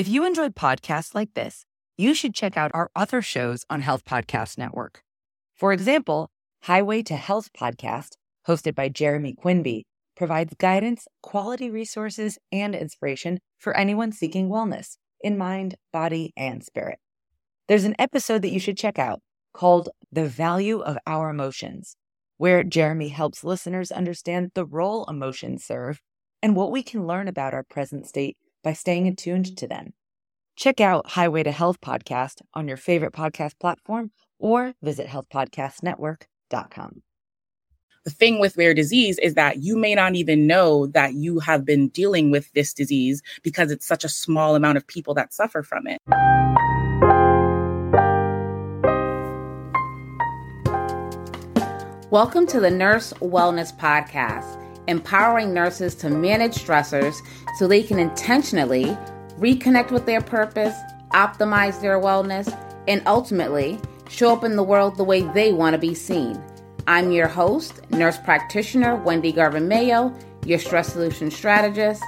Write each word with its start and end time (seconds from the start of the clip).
If 0.00 0.08
you 0.08 0.24
enjoyed 0.24 0.54
podcasts 0.54 1.14
like 1.14 1.34
this, 1.34 1.66
you 1.98 2.14
should 2.14 2.34
check 2.34 2.56
out 2.56 2.70
our 2.72 2.90
other 2.96 3.20
shows 3.20 3.66
on 3.68 3.82
Health 3.82 4.02
Podcast 4.06 4.56
Network. 4.56 5.02
For 5.54 5.74
example, 5.74 6.30
Highway 6.62 7.02
to 7.02 7.16
Health 7.16 7.50
podcast, 7.52 8.12
hosted 8.48 8.74
by 8.74 8.88
Jeremy 8.88 9.34
Quinby, 9.34 9.84
provides 10.16 10.54
guidance, 10.54 11.06
quality 11.22 11.68
resources, 11.68 12.38
and 12.50 12.74
inspiration 12.74 13.40
for 13.58 13.76
anyone 13.76 14.10
seeking 14.10 14.48
wellness 14.48 14.96
in 15.20 15.36
mind, 15.36 15.74
body, 15.92 16.32
and 16.34 16.64
spirit. 16.64 16.98
There's 17.68 17.84
an 17.84 17.96
episode 17.98 18.40
that 18.40 18.52
you 18.52 18.58
should 18.58 18.78
check 18.78 18.98
out 18.98 19.20
called 19.52 19.90
The 20.10 20.26
Value 20.26 20.80
of 20.80 20.96
Our 21.06 21.28
Emotions, 21.28 21.96
where 22.38 22.64
Jeremy 22.64 23.08
helps 23.08 23.44
listeners 23.44 23.92
understand 23.92 24.52
the 24.54 24.64
role 24.64 25.04
emotions 25.10 25.62
serve 25.62 26.00
and 26.42 26.56
what 26.56 26.72
we 26.72 26.82
can 26.82 27.06
learn 27.06 27.28
about 27.28 27.52
our 27.52 27.64
present 27.64 28.06
state 28.06 28.38
by 28.62 28.72
staying 28.72 29.06
attuned 29.06 29.56
to 29.56 29.66
them. 29.66 29.94
Check 30.56 30.80
out 30.80 31.10
Highway 31.10 31.42
to 31.42 31.52
Health 31.52 31.80
podcast 31.80 32.42
on 32.54 32.68
your 32.68 32.76
favorite 32.76 33.12
podcast 33.12 33.58
platform 33.58 34.10
or 34.38 34.74
visit 34.82 35.06
healthpodcastnetwork.com. 35.06 37.02
The 38.04 38.10
thing 38.10 38.40
with 38.40 38.56
rare 38.56 38.72
disease 38.72 39.18
is 39.18 39.34
that 39.34 39.62
you 39.62 39.76
may 39.76 39.94
not 39.94 40.14
even 40.14 40.46
know 40.46 40.86
that 40.86 41.14
you 41.14 41.38
have 41.40 41.66
been 41.66 41.88
dealing 41.88 42.30
with 42.30 42.50
this 42.52 42.72
disease 42.72 43.22
because 43.42 43.70
it's 43.70 43.86
such 43.86 44.04
a 44.04 44.08
small 44.08 44.54
amount 44.56 44.78
of 44.78 44.86
people 44.86 45.12
that 45.14 45.34
suffer 45.34 45.62
from 45.62 45.86
it. 45.86 45.98
Welcome 52.10 52.46
to 52.48 52.58
the 52.58 52.70
Nurse 52.70 53.12
Wellness 53.20 53.76
Podcast, 53.76 54.59
empowering 54.88 55.52
nurses 55.52 55.94
to 55.96 56.10
manage 56.10 56.54
stressors 56.54 57.16
so 57.58 57.66
they 57.66 57.82
can 57.82 57.98
intentionally 57.98 58.96
reconnect 59.38 59.90
with 59.90 60.06
their 60.06 60.20
purpose, 60.20 60.74
optimize 61.12 61.80
their 61.80 62.00
wellness, 62.00 62.56
and 62.88 63.02
ultimately 63.06 63.78
show 64.08 64.32
up 64.32 64.44
in 64.44 64.56
the 64.56 64.62
world 64.62 64.96
the 64.96 65.04
way 65.04 65.22
they 65.22 65.52
want 65.52 65.74
to 65.74 65.78
be 65.78 65.94
seen. 65.94 66.42
I'm 66.86 67.12
your 67.12 67.28
host, 67.28 67.88
nurse 67.90 68.18
practitioner 68.18 68.96
Wendy 68.96 69.32
Garvin 69.32 69.68
Mayo, 69.68 70.14
your 70.44 70.58
stress 70.58 70.92
solution 70.92 71.30
strategist. 71.30 72.02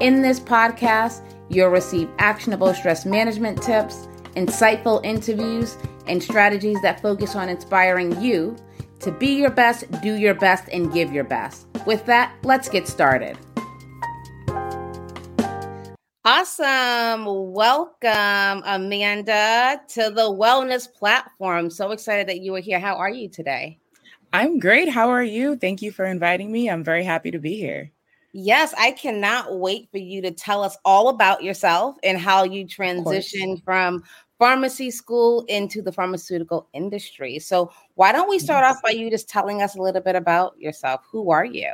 In 0.00 0.20
this 0.20 0.38
podcast, 0.38 1.22
you'll 1.48 1.68
receive 1.68 2.08
actionable 2.18 2.74
stress 2.74 3.06
management 3.06 3.62
tips, 3.62 4.08
insightful 4.34 5.02
interviews, 5.04 5.78
and 6.06 6.22
strategies 6.22 6.80
that 6.82 7.00
focus 7.00 7.34
on 7.34 7.48
inspiring 7.48 8.20
you 8.20 8.56
to 9.00 9.10
be 9.10 9.28
your 9.28 9.50
best, 9.50 9.90
do 10.02 10.14
your 10.14 10.34
best, 10.34 10.68
and 10.68 10.92
give 10.92 11.12
your 11.12 11.24
best. 11.24 11.66
With 11.86 12.04
that, 12.06 12.34
let's 12.42 12.68
get 12.68 12.88
started. 12.88 13.38
Awesome. 16.24 17.52
Welcome, 17.52 18.62
Amanda, 18.66 19.80
to 19.90 20.10
the 20.10 20.28
Wellness 20.28 20.92
Platform. 20.92 21.70
So 21.70 21.92
excited 21.92 22.26
that 22.28 22.40
you 22.40 22.52
are 22.56 22.60
here. 22.60 22.80
How 22.80 22.96
are 22.96 23.08
you 23.08 23.28
today? 23.28 23.78
I'm 24.32 24.58
great. 24.58 24.88
How 24.88 25.10
are 25.10 25.22
you? 25.22 25.54
Thank 25.54 25.80
you 25.80 25.92
for 25.92 26.04
inviting 26.04 26.50
me. 26.50 26.68
I'm 26.68 26.82
very 26.82 27.04
happy 27.04 27.30
to 27.30 27.38
be 27.38 27.56
here. 27.56 27.92
Yes, 28.32 28.74
I 28.76 28.90
cannot 28.90 29.60
wait 29.60 29.88
for 29.92 29.98
you 29.98 30.20
to 30.22 30.32
tell 30.32 30.64
us 30.64 30.76
all 30.84 31.08
about 31.08 31.44
yourself 31.44 31.96
and 32.02 32.18
how 32.18 32.42
you 32.42 32.66
transitioned 32.66 33.62
from 33.64 34.02
pharmacy 34.38 34.90
school 34.90 35.44
into 35.48 35.82
the 35.82 35.92
pharmaceutical 35.92 36.68
industry. 36.72 37.38
So, 37.38 37.70
why 37.94 38.12
don't 38.12 38.28
we 38.28 38.38
start 38.38 38.64
off 38.64 38.82
by 38.82 38.90
you 38.90 39.10
just 39.10 39.28
telling 39.28 39.62
us 39.62 39.76
a 39.76 39.82
little 39.82 40.02
bit 40.02 40.16
about 40.16 40.58
yourself? 40.58 41.02
Who 41.10 41.30
are 41.30 41.44
you? 41.44 41.72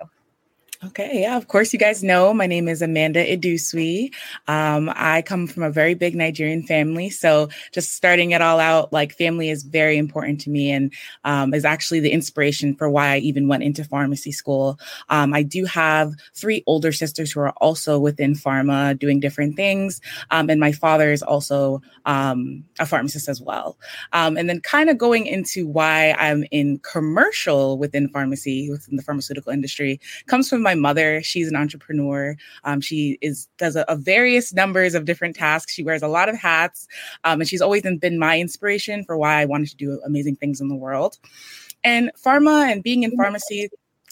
Okay, 0.84 1.20
yeah, 1.22 1.36
of 1.36 1.46
course, 1.46 1.72
you 1.72 1.78
guys 1.78 2.02
know 2.02 2.34
my 2.34 2.48
name 2.48 2.66
is 2.66 2.82
Amanda 2.82 3.24
Idusuyi. 3.24 4.12
Um, 4.48 4.90
I 4.92 5.22
come 5.22 5.46
from 5.46 5.62
a 5.62 5.70
very 5.70 5.94
big 5.94 6.16
Nigerian 6.16 6.64
family. 6.64 7.08
So, 7.08 7.50
just 7.70 7.94
starting 7.94 8.32
it 8.32 8.42
all 8.42 8.58
out, 8.58 8.92
like 8.92 9.16
family 9.16 9.48
is 9.48 9.62
very 9.62 9.96
important 9.96 10.40
to 10.40 10.50
me 10.50 10.72
and 10.72 10.92
um, 11.22 11.54
is 11.54 11.64
actually 11.64 12.00
the 12.00 12.10
inspiration 12.10 12.74
for 12.74 12.90
why 12.90 13.12
I 13.14 13.18
even 13.18 13.46
went 13.46 13.62
into 13.62 13.84
pharmacy 13.84 14.32
school. 14.32 14.76
Um, 15.08 15.32
I 15.32 15.44
do 15.44 15.66
have 15.66 16.14
three 16.34 16.64
older 16.66 16.90
sisters 16.90 17.30
who 17.30 17.38
are 17.38 17.54
also 17.58 18.00
within 18.00 18.34
pharma 18.34 18.98
doing 18.98 19.20
different 19.20 19.54
things. 19.54 20.00
Um, 20.32 20.50
and 20.50 20.58
my 20.58 20.72
father 20.72 21.12
is 21.12 21.22
also 21.22 21.80
um, 22.06 22.64
a 22.80 22.86
pharmacist 22.86 23.28
as 23.28 23.40
well. 23.40 23.78
Um, 24.12 24.36
and 24.36 24.48
then, 24.48 24.60
kind 24.60 24.90
of 24.90 24.98
going 24.98 25.26
into 25.26 25.68
why 25.68 26.16
I'm 26.18 26.44
in 26.50 26.80
commercial 26.80 27.78
within 27.78 28.08
pharmacy, 28.08 28.68
within 28.68 28.96
the 28.96 29.02
pharmaceutical 29.02 29.52
industry, 29.52 30.00
comes 30.26 30.48
from 30.48 30.60
my 30.60 30.71
my 30.72 30.80
mother. 30.80 31.22
She's 31.22 31.48
an 31.48 31.56
entrepreneur. 31.56 32.36
Um, 32.64 32.80
she 32.80 33.18
is 33.20 33.48
does 33.58 33.76
a, 33.76 33.84
a, 33.88 33.96
various 33.96 34.52
numbers 34.52 34.94
of 34.94 35.04
different 35.04 35.36
tasks. 35.36 35.72
She 35.72 35.82
wears 35.82 36.02
a 36.02 36.08
lot 36.08 36.28
of 36.28 36.36
hats, 36.36 36.88
um, 37.24 37.40
and 37.40 37.48
she's 37.48 37.60
always 37.60 37.82
been 37.82 38.18
my 38.18 38.38
inspiration 38.38 39.04
for 39.04 39.16
why 39.16 39.40
I 39.40 39.44
wanted 39.44 39.70
to 39.70 39.76
do 39.76 40.00
amazing 40.04 40.36
things 40.36 40.60
in 40.60 40.68
the 40.68 40.74
world. 40.74 41.18
And 41.84 42.10
pharma 42.24 42.70
and 42.70 42.82
being 42.82 43.02
in 43.02 43.16
pharmacy 43.16 43.68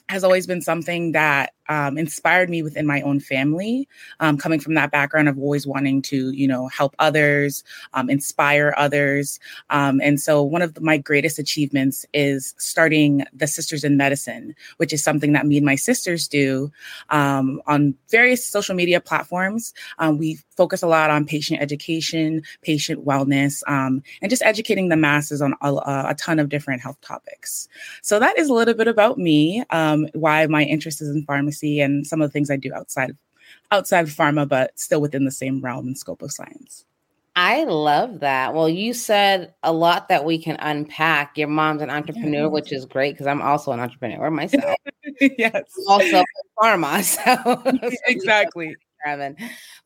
has 0.09 0.25
always 0.25 0.47
been 0.47 0.61
something 0.61 1.13
that 1.13 1.53
um, 1.71 1.97
inspired 1.97 2.51
me 2.51 2.63
within 2.65 2.85
my 2.85 3.01
own 3.03 3.21
family, 3.21 3.89
um, 4.19 4.37
coming 4.37 4.59
from 4.59 4.75
that 4.75 4.91
background 4.91 5.29
of 5.29 5.39
always 5.39 5.69
wanting 5.69 6.03
to, 6.03 6.33
you 6.33 6.49
know, 6.49 6.67
help 6.67 6.97
others, 6.99 7.63
um, 7.95 8.11
inspire 8.11 8.75
others. 8.77 9.39
Um, 9.71 10.01
and 10.03 10.21
so 10.21 10.43
one 10.43 10.63
of 10.63 10.81
my 10.83 10.99
greatest 10.99 11.39
achievements 11.39 12.05
is 12.13 12.57
starting 12.59 13.25
the 13.33 13.47
Sisters 13.47 13.85
in 13.85 13.97
Medicine, 13.97 14.57
which 14.79 14.93
is 14.93 15.05
something 15.05 15.33
that 15.33 15.47
me 15.47 15.59
and 15.59 15.65
my 15.65 15.77
sisters 15.77 16.27
do 16.27 16.73
um, 17.11 17.63
on 17.69 17.95
various 18.11 18.45
social 18.45 18.75
media 18.75 19.01
platforms. 19.01 19.73
Um, 20.01 20.19
we 20.19 20.41
focus 20.57 20.83
a 20.83 20.89
lot 20.89 21.11
on 21.11 21.25
patient 21.25 21.63
education, 21.63 22.43
patient 22.63 23.07
wellness, 23.07 23.63
and 23.69 24.03
just 24.29 24.43
educating 24.43 24.89
the 24.89 24.97
masses 24.97 25.41
on 25.41 25.55
a, 25.63 25.73
a, 25.73 26.15
ton 26.19 26.41
of 26.41 26.49
different 26.49 26.83
health 26.83 27.01
topics. 27.01 27.69
So 28.03 28.19
that 28.19 28.37
is 28.37 28.49
a 28.49 28.53
little 28.53 28.75
bit 28.75 28.89
about 28.89 29.19
me, 29.19 29.63
why 29.71 30.47
my 30.47 30.65
interest 30.65 31.01
is 31.01 31.09
in 31.09 31.25
pharmacy 31.25 31.60
pharmacy 31.61 31.81
and 31.81 32.07
some 32.07 32.21
of 32.21 32.29
the 32.29 32.33
things 32.33 32.51
I 32.51 32.57
do 32.57 32.73
outside 32.75 33.17
outside 33.73 34.05
of 34.05 34.11
pharma, 34.11 34.49
but 34.49 34.79
still 34.79 35.01
within 35.01 35.25
the 35.25 35.31
same 35.31 35.61
realm 35.61 35.87
and 35.87 35.99
scope 35.99 36.23
of 36.23 36.33
science. 36.33 36.85
I 37.37 37.65
love 37.65 38.21
that. 38.21 38.55
Well, 38.55 38.69
you 38.69 38.93
said 38.93 39.55
a 39.63 39.73
lot 39.73 40.09
that 40.09 40.25
we 40.25 40.39
can 40.39 40.57
unpack. 40.59 41.39
Your 41.39 41.49
mom's 41.49 41.81
an 41.81 41.91
entrepreneur, 41.91 42.45
yes. 42.45 42.51
which 42.51 42.73
is 42.73 42.85
great 42.85 43.13
because 43.13 43.29
I'm 43.29 43.41
also 43.41 43.73
an 43.73 43.81
entrepreneur 43.81 44.31
myself. 44.31 44.77
yes. 45.21 45.53
I'm 45.55 45.89
also 45.89 46.25
pharma. 46.59 47.01
So 47.81 47.91
exactly. 48.07 48.77
Kevin. 49.05 49.37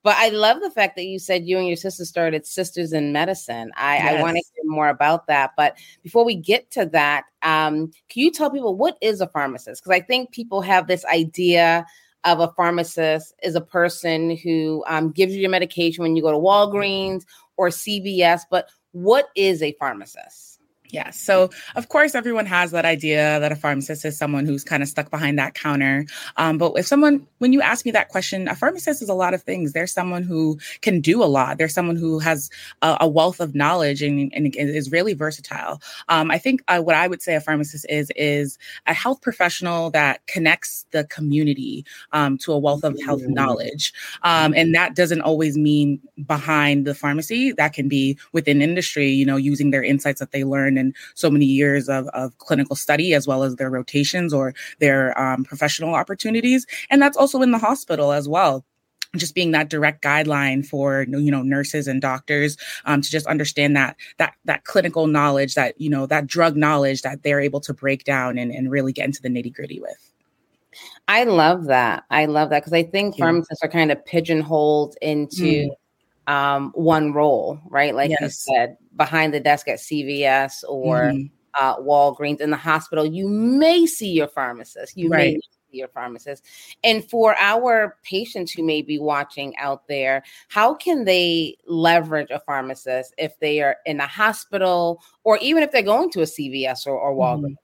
But 0.03 0.17
I 0.19 0.29
love 0.29 0.61
the 0.61 0.71
fact 0.71 0.97
that 0.97 1.05
you 1.05 1.19
said 1.19 1.47
you 1.47 1.59
and 1.59 1.67
your 1.67 1.77
sister 1.77 2.05
started 2.05 2.47
Sisters 2.47 2.93
in 2.93 3.13
Medicine. 3.13 3.73
I, 3.77 3.97
yes. 3.97 4.19
I 4.19 4.23
want 4.23 4.37
to 4.37 4.43
hear 4.55 4.65
more 4.65 4.89
about 4.89 5.27
that. 5.29 5.53
But 5.57 5.77
before 6.03 6.25
we 6.25 6.35
get 6.35 6.71
to 6.73 6.87
that, 6.87 7.25
um, 7.43 7.91
can 8.09 8.23
you 8.23 8.31
tell 8.31 8.51
people 8.51 8.77
what 8.77 8.97
is 9.01 9.21
a 9.21 9.29
pharmacist? 9.29 9.83
Because 9.83 9.97
I 9.97 10.05
think 10.05 10.31
people 10.31 10.61
have 10.61 10.87
this 10.87 11.05
idea 11.07 11.87
of 12.25 12.41
a 12.41 12.53
pharmacist 12.57 13.35
is 13.43 13.55
a 13.55 13.61
person 13.61 14.37
who 14.37 14.83
um, 14.87 15.11
gives 15.11 15.35
you 15.35 15.43
your 15.43 15.51
medication 15.51 16.03
when 16.03 16.17
you 16.17 16.23
go 16.23 16.33
to 16.33 16.39
Walgreens 16.39 17.25
or 17.57 17.69
CVS. 17.69 18.43
But 18.51 18.69
what 18.93 19.29
is 19.37 19.63
a 19.63 19.73
pharmacist? 19.79 20.54
Yeah. 20.95 21.11
So, 21.11 21.51
of 21.75 21.89
course, 21.89 22.15
everyone 22.15 22.47
has 22.47 22.71
that 22.71 22.85
idea 22.85 23.41
that 23.41 23.51
a 23.51 23.57
pharmacist 23.57 24.05
is 24.05 24.17
someone 24.17 24.47
who's 24.47 24.63
kind 24.63 24.81
of 24.81 24.89
stuck 24.89 25.11
behind 25.11 25.41
that 25.41 25.55
counter. 25.55 26.07
Um, 26.37 26.57
but 26.57 26.75
if 26.77 26.87
someone, 26.87 27.27
when 27.39 27.53
you 27.53 27.61
ask 27.61 27.85
me 27.85 27.91
that 27.91 28.11
question, 28.11 28.47
a 28.47 28.55
pharmacist 28.55 29.03
is 29.03 29.09
a 29.09 29.15
lot 29.15 29.35
of 29.35 29.43
things. 29.43 29.73
There's 29.73 29.93
someone 29.93 30.23
who 30.23 30.57
can 30.83 31.01
do 31.01 31.21
a 31.21 31.27
lot. 31.27 31.59
There's 31.59 31.75
someone 31.75 31.97
who 31.97 32.21
has 32.21 32.49
a, 32.81 32.99
a 33.01 33.09
wealth 33.09 33.41
of 33.41 33.57
knowledge 33.57 34.03
and, 34.03 34.33
and, 34.33 34.55
is 34.55 34.93
really 34.93 35.15
versatile. 35.15 35.83
Um, 36.09 36.31
I 36.31 36.39
think 36.39 36.63
uh, 36.69 36.79
what 36.79 36.95
I 36.95 37.09
would 37.09 37.23
say 37.23 37.35
a 37.35 37.41
pharmacist 37.41 37.87
is 37.89 38.13
is 38.15 38.57
a 38.87 38.95
health 38.95 39.21
professional 39.21 39.91
that 39.91 40.25
connects 40.29 40.87
the 40.93 41.03
community 41.03 41.85
um, 42.13 42.39
to 42.39 42.53
a 42.53 42.59
wealth 42.59 42.85
of 42.85 42.97
health 43.05 43.23
knowledge, 43.27 43.93
um, 44.23 44.55
and 44.55 44.77
that 44.77 44.95
doesn't 44.95 45.23
always 45.23 45.59
mean 45.59 46.01
behind 46.25 46.87
the 46.87 46.95
pharmacy. 46.95 47.51
That 47.51 47.73
can 47.73 47.89
be 47.89 48.17
within 48.31 48.63
industry. 48.63 49.09
You 49.09 49.27
know, 49.27 49.37
using 49.37 49.73
their 49.73 49.83
insights 49.83 50.21
that 50.21 50.31
they 50.31 50.45
learn 50.45 50.84
and 50.85 50.95
so 51.15 51.31
many 51.31 51.47
years 51.47 51.89
of, 51.89 52.07
of 52.09 52.37
clinical 52.39 52.77
study 52.77 53.15
as 53.15 53.27
well 53.27 53.43
as 53.43 53.57
their 53.57 53.71
rotations 53.71 54.33
or 54.33 54.55
their 54.79 55.19
um, 55.21 55.45
professional 55.45 55.95
opportunities. 55.95 56.67
And 56.91 57.01
that's 57.01 57.17
also 57.17 57.43
in 57.43 57.51
the 57.51 57.59
hospital 57.59 58.13
as 58.13 58.29
well. 58.29 58.65
Just 59.17 59.37
being 59.37 59.53
that 59.53 59.71
direct 59.71 60.03
guideline 60.03 60.67
for 60.67 61.07
you 61.09 61.31
know 61.31 61.43
nurses 61.43 61.87
and 61.87 62.03
doctors 62.03 62.57
um, 62.85 63.01
to 63.01 63.09
just 63.09 63.29
understand 63.29 63.77
that 63.77 63.97
that 64.19 64.35
that 64.45 64.65
clinical 64.65 65.07
knowledge 65.07 65.55
that 65.55 65.81
you 65.81 65.89
know 65.89 66.05
that 66.07 66.27
drug 66.27 66.57
knowledge 66.57 67.03
that 67.03 67.23
they're 67.23 67.41
able 67.41 67.61
to 67.61 67.73
break 67.73 68.03
down 68.03 68.39
and, 68.39 68.51
and 68.51 68.73
really 68.73 68.93
get 68.93 69.05
into 69.05 69.23
the 69.23 69.29
nitty 69.29 69.55
gritty 69.55 69.79
with. 69.79 70.11
I 71.07 71.23
love 71.23 71.67
that. 71.67 72.03
I 72.11 72.27
love 72.27 72.51
that 72.51 72.65
because 72.65 72.73
i 72.73 72.83
think 72.83 73.17
pharmacists 73.17 73.63
are 73.63 73.69
kind 73.69 73.93
of 73.93 74.05
pigeonholed 74.05 74.97
into 75.01 75.45
mm 75.45 75.69
um, 76.27 76.73
one 76.75 77.13
role, 77.13 77.61
right? 77.69 77.95
Like 77.95 78.11
yes. 78.11 78.21
you 78.21 78.29
said, 78.29 78.77
behind 78.97 79.35
the 79.35 79.41
desk 79.41 79.69
at 79.69 79.79
CVS 79.79 80.65
or 80.69 81.03
mm-hmm. 81.03 81.27
uh, 81.55 81.79
Walgreens 81.79 82.41
in 82.41 82.51
the 82.51 82.57
hospital, 82.57 83.05
you 83.05 83.29
may 83.29 83.87
see 83.87 84.11
your 84.11 84.29
pharmacist. 84.29 84.97
You 84.97 85.09
right. 85.09 85.35
may 85.35 85.41
see 85.41 85.79
your 85.79 85.89
pharmacist. 85.89 86.45
And 86.83 87.09
for 87.09 87.37
our 87.39 87.97
patients 88.05 88.53
who 88.53 88.63
may 88.63 88.83
be 88.83 88.99
watching 88.99 89.57
out 89.57 89.87
there, 89.89 90.23
how 90.49 90.75
can 90.75 91.05
they 91.05 91.57
leverage 91.67 92.31
a 92.31 92.41
pharmacist 92.41 93.15
if 93.19 93.39
they 93.41 93.61
are 93.61 93.77
in 93.87 94.01
a 94.01 94.07
hospital 94.07 95.03
or 95.25 95.39
even 95.39 95.63
if 95.63 95.73
they're 95.73 95.83
going 95.83 96.11
to 96.11 96.21
a 96.21 96.25
CVS 96.25 96.87
or, 96.87 96.99
or 96.99 97.15
Walgreens? 97.15 97.45
Mm-hmm. 97.45 97.64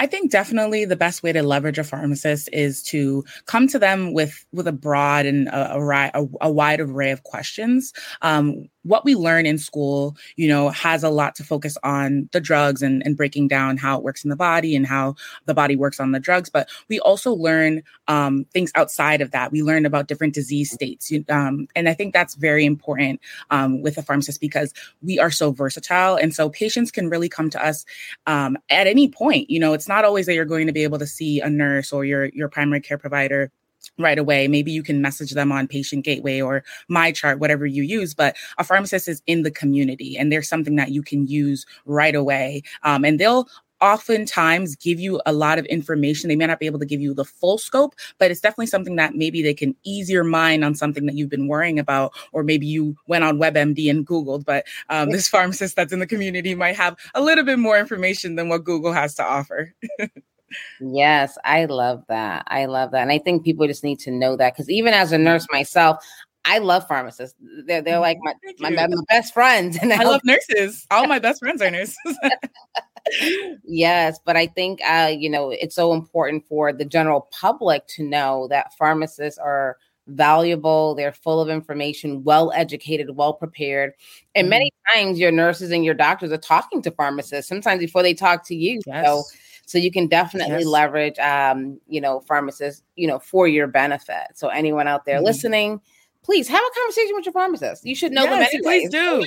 I 0.00 0.06
think 0.06 0.30
definitely 0.30 0.84
the 0.84 0.96
best 0.96 1.22
way 1.22 1.32
to 1.32 1.42
leverage 1.42 1.78
a 1.78 1.84
pharmacist 1.84 2.48
is 2.52 2.82
to 2.84 3.24
come 3.46 3.68
to 3.68 3.78
them 3.78 4.12
with 4.12 4.44
with 4.52 4.66
a 4.66 4.72
broad 4.72 5.26
and 5.26 5.48
a, 5.48 5.76
a, 6.14 6.26
a 6.40 6.50
wide 6.50 6.80
array 6.80 7.10
of 7.10 7.22
questions. 7.22 7.92
Um, 8.22 8.68
what 8.84 9.04
we 9.04 9.14
learn 9.14 9.46
in 9.46 9.58
school, 9.58 10.16
you 10.36 10.46
know, 10.46 10.68
has 10.70 11.02
a 11.02 11.10
lot 11.10 11.34
to 11.36 11.44
focus 11.44 11.76
on 11.82 12.28
the 12.32 12.40
drugs 12.40 12.82
and, 12.82 13.04
and 13.04 13.16
breaking 13.16 13.48
down 13.48 13.76
how 13.76 13.98
it 13.98 14.04
works 14.04 14.24
in 14.24 14.30
the 14.30 14.36
body 14.36 14.76
and 14.76 14.86
how 14.86 15.14
the 15.46 15.54
body 15.54 15.74
works 15.76 15.98
on 15.98 16.12
the 16.12 16.20
drugs. 16.20 16.48
But 16.48 16.68
we 16.88 17.00
also 17.00 17.32
learn 17.32 17.82
um, 18.08 18.44
things 18.52 18.70
outside 18.74 19.20
of 19.20 19.30
that. 19.32 19.52
We 19.52 19.62
learn 19.62 19.86
about 19.86 20.08
different 20.08 20.34
disease 20.34 20.70
states. 20.70 21.12
Um, 21.28 21.66
and 21.74 21.88
I 21.88 21.94
think 21.94 22.12
that's 22.12 22.34
very 22.34 22.64
important 22.64 23.20
um, 23.50 23.82
with 23.82 23.98
a 23.98 24.02
pharmacist 24.02 24.40
because 24.40 24.72
we 25.02 25.18
are 25.18 25.30
so 25.30 25.50
versatile. 25.50 26.16
And 26.16 26.34
so 26.34 26.50
patients 26.50 26.90
can 26.90 27.08
really 27.08 27.28
come 27.28 27.50
to 27.50 27.64
us 27.64 27.84
um, 28.26 28.56
at 28.70 28.86
any 28.86 29.08
point. 29.08 29.50
You 29.50 29.60
know, 29.60 29.72
it's 29.72 29.88
not 29.88 30.04
always 30.04 30.26
that 30.26 30.34
you're 30.34 30.44
going 30.44 30.66
to 30.66 30.72
be 30.72 30.84
able 30.84 30.98
to 30.98 31.06
see 31.06 31.40
a 31.40 31.48
nurse 31.48 31.92
or 31.92 32.04
your, 32.04 32.26
your 32.26 32.48
primary 32.48 32.80
care 32.80 32.98
provider 32.98 33.50
right 33.98 34.18
away. 34.18 34.48
Maybe 34.48 34.72
you 34.72 34.82
can 34.82 35.00
message 35.00 35.32
them 35.32 35.52
on 35.52 35.68
Patient 35.68 36.04
Gateway 36.04 36.40
or 36.40 36.64
MyChart, 36.90 37.38
whatever 37.38 37.66
you 37.66 37.82
use. 37.82 38.14
But 38.14 38.36
a 38.58 38.64
pharmacist 38.64 39.08
is 39.08 39.22
in 39.26 39.42
the 39.42 39.50
community, 39.50 40.16
and 40.16 40.32
there's 40.32 40.48
something 40.48 40.76
that 40.76 40.90
you 40.90 41.02
can 41.02 41.26
use 41.26 41.66
right 41.84 42.14
away. 42.14 42.62
Um, 42.82 43.04
and 43.04 43.18
they'll 43.18 43.48
oftentimes 43.80 44.76
give 44.76 44.98
you 44.98 45.20
a 45.26 45.32
lot 45.32 45.58
of 45.58 45.66
information. 45.66 46.28
They 46.28 46.36
may 46.36 46.46
not 46.46 46.58
be 46.58 46.66
able 46.66 46.78
to 46.78 46.86
give 46.86 47.00
you 47.00 47.12
the 47.12 47.24
full 47.24 47.58
scope, 47.58 47.94
but 48.18 48.30
it's 48.30 48.40
definitely 48.40 48.68
something 48.68 48.96
that 48.96 49.14
maybe 49.14 49.42
they 49.42 49.52
can 49.52 49.76
ease 49.84 50.08
your 50.08 50.24
mind 50.24 50.64
on 50.64 50.74
something 50.74 51.04
that 51.06 51.14
you've 51.14 51.28
been 51.28 51.48
worrying 51.48 51.78
about, 51.78 52.12
or 52.32 52.42
maybe 52.42 52.66
you 52.66 52.96
went 53.08 53.24
on 53.24 53.38
WebMD 53.38 53.90
and 53.90 54.06
Googled. 54.06 54.44
But 54.44 54.64
um, 54.88 55.10
this 55.10 55.28
pharmacist 55.34 55.76
that's 55.76 55.92
in 55.92 55.98
the 55.98 56.06
community 56.06 56.54
might 56.54 56.76
have 56.76 56.96
a 57.14 57.20
little 57.20 57.44
bit 57.44 57.58
more 57.58 57.78
information 57.78 58.36
than 58.36 58.48
what 58.48 58.64
Google 58.64 58.92
has 58.92 59.14
to 59.16 59.24
offer. 59.24 59.74
Yes, 60.80 61.36
I 61.44 61.64
love 61.66 62.04
that. 62.08 62.44
I 62.48 62.66
love 62.66 62.90
that. 62.92 63.02
And 63.02 63.12
I 63.12 63.18
think 63.18 63.44
people 63.44 63.66
just 63.66 63.84
need 63.84 63.98
to 64.00 64.10
know 64.10 64.36
that 64.36 64.54
because 64.54 64.70
even 64.70 64.94
as 64.94 65.12
a 65.12 65.18
nurse 65.18 65.46
myself, 65.50 66.04
I 66.44 66.58
love 66.58 66.86
pharmacists. 66.86 67.36
They're, 67.66 67.80
they're 67.80 67.98
like 67.98 68.18
my, 68.20 68.34
my, 68.58 68.70
my, 68.70 68.86
best 69.08 69.32
friends. 69.32 69.78
And 69.82 69.92
I, 69.92 70.02
love 70.02 70.20
nurses. 70.24 70.86
All 70.90 71.06
my 71.06 71.18
best 71.18 71.40
friends 71.40 71.62
are 71.62 71.70
nurses. 71.70 71.96
yes, 73.64 74.18
but 74.24 74.36
I 74.36 74.46
think, 74.48 74.80
uh, 74.86 75.12
you 75.16 75.30
know, 75.30 75.50
it's 75.50 75.74
so 75.74 75.94
important 75.94 76.44
for 76.46 76.72
the 76.72 76.84
general 76.84 77.28
public 77.32 77.86
to 77.88 78.04
know 78.04 78.46
that 78.48 78.74
pharmacists 78.74 79.38
are 79.38 79.78
valuable. 80.06 80.94
They're 80.94 81.12
full 81.12 81.40
of 81.40 81.48
information, 81.48 82.24
well 82.24 82.52
educated, 82.54 83.16
well 83.16 83.32
prepared. 83.32 83.92
And 84.34 84.50
many 84.50 84.66
mm-hmm. 84.66 84.98
times 84.98 85.18
your 85.18 85.32
nurses 85.32 85.70
and 85.70 85.84
your 85.84 85.94
doctors 85.94 86.32
are 86.32 86.38
talking 86.38 86.82
to 86.82 86.90
pharmacists, 86.90 87.48
sometimes 87.48 87.80
before 87.80 88.02
they 88.02 88.14
talk 88.14 88.44
to 88.46 88.54
you. 88.54 88.80
Yes. 88.86 89.06
So 89.06 89.22
so 89.66 89.78
you 89.78 89.90
can 89.90 90.06
definitely 90.06 90.58
yes. 90.58 90.66
leverage, 90.66 91.18
um, 91.18 91.80
you 91.88 92.00
know, 92.00 92.20
pharmacists, 92.20 92.82
you 92.96 93.06
know, 93.06 93.18
for 93.18 93.48
your 93.48 93.66
benefit. 93.66 94.28
So 94.34 94.48
anyone 94.48 94.86
out 94.88 95.04
there 95.04 95.16
mm-hmm. 95.16 95.24
listening, 95.24 95.80
please 96.22 96.48
have 96.48 96.62
a 96.62 96.80
conversation 96.80 97.14
with 97.14 97.26
your 97.26 97.32
pharmacist. 97.32 97.84
You 97.84 97.94
should 97.94 98.12
know 98.12 98.24
yes, 98.24 98.30
them 98.30 98.60
anyway. 98.60 98.80
Please 98.80 98.90
do. 98.90 99.26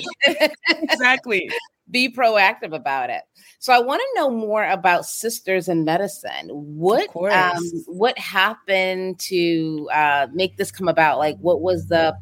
exactly. 0.82 1.50
Be 1.90 2.12
proactive 2.12 2.74
about 2.74 3.08
it. 3.08 3.22
So 3.60 3.72
I 3.72 3.80
want 3.80 4.02
to 4.02 4.20
know 4.20 4.30
more 4.30 4.62
about 4.62 5.06
Sisters 5.06 5.68
in 5.68 5.84
Medicine. 5.84 6.50
What 6.50 7.08
um, 7.16 7.62
what 7.86 8.18
happened 8.18 9.18
to 9.20 9.88
uh, 9.90 10.26
make 10.34 10.58
this 10.58 10.70
come 10.70 10.86
about? 10.86 11.16
Like, 11.16 11.38
what 11.38 11.62
was 11.62 11.88
the 11.88 12.14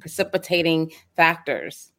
precipitating 0.00 0.90
factors? 1.14 1.92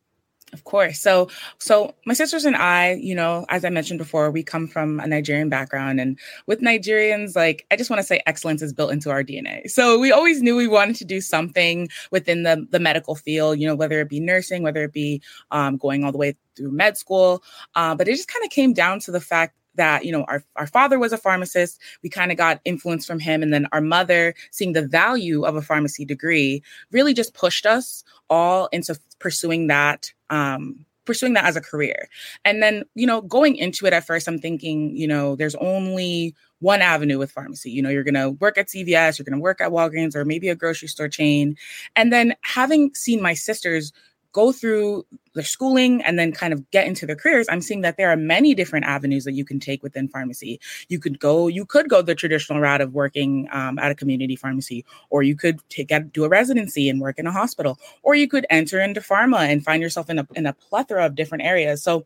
Of 0.55 0.63
course. 0.63 1.01
So, 1.01 1.27
so 1.59 1.93
my 2.05 2.13
sisters 2.13 2.45
and 2.45 2.55
I, 2.55 2.93
you 2.93 3.13
know, 3.13 3.45
as 3.49 3.65
I 3.65 3.69
mentioned 3.69 3.97
before, 3.97 4.31
we 4.31 4.41
come 4.41 4.69
from 4.69 5.01
a 5.01 5.05
Nigerian 5.05 5.49
background, 5.49 5.99
and 5.99 6.17
with 6.47 6.61
Nigerians, 6.61 7.35
like 7.35 7.65
I 7.71 7.75
just 7.75 7.89
want 7.89 7.99
to 7.99 8.07
say, 8.07 8.21
excellence 8.25 8.61
is 8.61 8.71
built 8.71 8.93
into 8.93 9.09
our 9.09 9.21
DNA. 9.21 9.69
So 9.69 9.99
we 9.99 10.13
always 10.13 10.41
knew 10.41 10.55
we 10.55 10.69
wanted 10.69 10.95
to 10.95 11.05
do 11.05 11.19
something 11.19 11.89
within 12.09 12.43
the 12.43 12.65
the 12.69 12.79
medical 12.79 13.15
field, 13.15 13.59
you 13.59 13.67
know, 13.67 13.75
whether 13.75 13.99
it 13.99 14.07
be 14.07 14.21
nursing, 14.21 14.63
whether 14.63 14.85
it 14.85 14.93
be 14.93 15.21
um, 15.51 15.75
going 15.75 16.05
all 16.05 16.13
the 16.13 16.17
way 16.17 16.37
through 16.55 16.71
med 16.71 16.95
school. 16.95 17.43
Uh, 17.75 17.93
but 17.93 18.07
it 18.07 18.15
just 18.15 18.29
kind 18.29 18.45
of 18.45 18.49
came 18.49 18.71
down 18.71 19.01
to 19.01 19.11
the 19.11 19.19
fact 19.19 19.57
that 19.75 20.05
you 20.05 20.11
know 20.11 20.23
our, 20.27 20.43
our 20.55 20.67
father 20.67 20.99
was 20.99 21.13
a 21.13 21.17
pharmacist 21.17 21.79
we 22.03 22.09
kind 22.09 22.31
of 22.31 22.37
got 22.37 22.61
influence 22.65 23.05
from 23.05 23.19
him 23.19 23.43
and 23.43 23.53
then 23.53 23.67
our 23.71 23.81
mother 23.81 24.33
seeing 24.51 24.73
the 24.73 24.85
value 24.85 25.43
of 25.43 25.55
a 25.55 25.61
pharmacy 25.61 26.05
degree 26.05 26.61
really 26.91 27.13
just 27.13 27.33
pushed 27.33 27.65
us 27.65 28.03
all 28.29 28.67
into 28.71 28.97
pursuing 29.19 29.67
that 29.67 30.11
um, 30.29 30.85
pursuing 31.05 31.33
that 31.33 31.45
as 31.45 31.55
a 31.55 31.61
career. 31.61 32.09
And 32.43 32.61
then, 32.61 32.83
you 32.95 33.07
know, 33.07 33.21
going 33.21 33.55
into 33.55 33.85
it 33.85 33.93
at 33.93 34.05
first, 34.05 34.27
I'm 34.27 34.39
thinking, 34.39 34.95
you 34.95 35.07
know, 35.07 35.35
there's 35.35 35.55
only 35.55 36.35
one 36.59 36.81
avenue 36.81 37.17
with 37.17 37.31
pharmacy. 37.31 37.71
You 37.71 37.81
know, 37.81 37.89
you're 37.89 38.03
going 38.03 38.15
to 38.15 38.31
work 38.31 38.57
at 38.57 38.67
CVS, 38.67 39.17
you're 39.17 39.23
going 39.23 39.37
to 39.37 39.43
work 39.43 39.61
at 39.61 39.71
Walgreens 39.71 40.15
or 40.15 40.25
maybe 40.25 40.49
a 40.49 40.55
grocery 40.55 40.87
store 40.87 41.07
chain. 41.07 41.55
And 41.95 42.11
then 42.11 42.35
having 42.41 42.93
seen 42.93 43.21
my 43.21 43.33
sisters 43.33 43.93
go 44.35 44.51
through 44.51 45.05
their 45.33 45.45
schooling 45.45 46.03
and 46.03 46.19
then 46.19 46.33
kind 46.33 46.51
of 46.51 46.69
get 46.71 46.85
into 46.85 47.05
their 47.05 47.15
careers, 47.15 47.47
I'm 47.49 47.61
seeing 47.61 47.81
that 47.81 47.95
there 47.95 48.09
are 48.11 48.17
many 48.17 48.53
different 48.53 48.85
avenues 48.85 49.23
that 49.23 49.31
you 49.31 49.45
can 49.45 49.61
take 49.61 49.81
within 49.81 50.09
pharmacy. 50.09 50.59
You 50.89 50.99
could 50.99 51.19
go, 51.19 51.47
you 51.47 51.65
could 51.65 51.87
go 51.87 52.01
the 52.01 52.15
traditional 52.15 52.59
route 52.59 52.81
of 52.81 52.93
working 52.93 53.47
um, 53.53 53.79
at 53.79 53.91
a 53.91 53.95
community 53.95 54.35
pharmacy, 54.35 54.83
or 55.09 55.23
you 55.23 55.37
could 55.37 55.61
take 55.69 55.87
get, 55.87 56.11
do 56.11 56.25
a 56.25 56.29
residency 56.29 56.89
and 56.89 56.99
work 56.99 57.17
in 57.17 57.25
a 57.27 57.31
hospital, 57.31 57.79
or 58.03 58.13
you 58.13 58.27
could 58.27 58.45
enter 58.49 58.81
into 58.81 58.99
pharma 58.99 59.47
and 59.47 59.63
find 59.63 59.81
yourself 59.81 60.09
in 60.09 60.19
a 60.19 60.27
in 60.35 60.45
a 60.45 60.53
plethora 60.53 61.05
of 61.05 61.15
different 61.15 61.45
areas. 61.45 61.81
So 61.81 62.05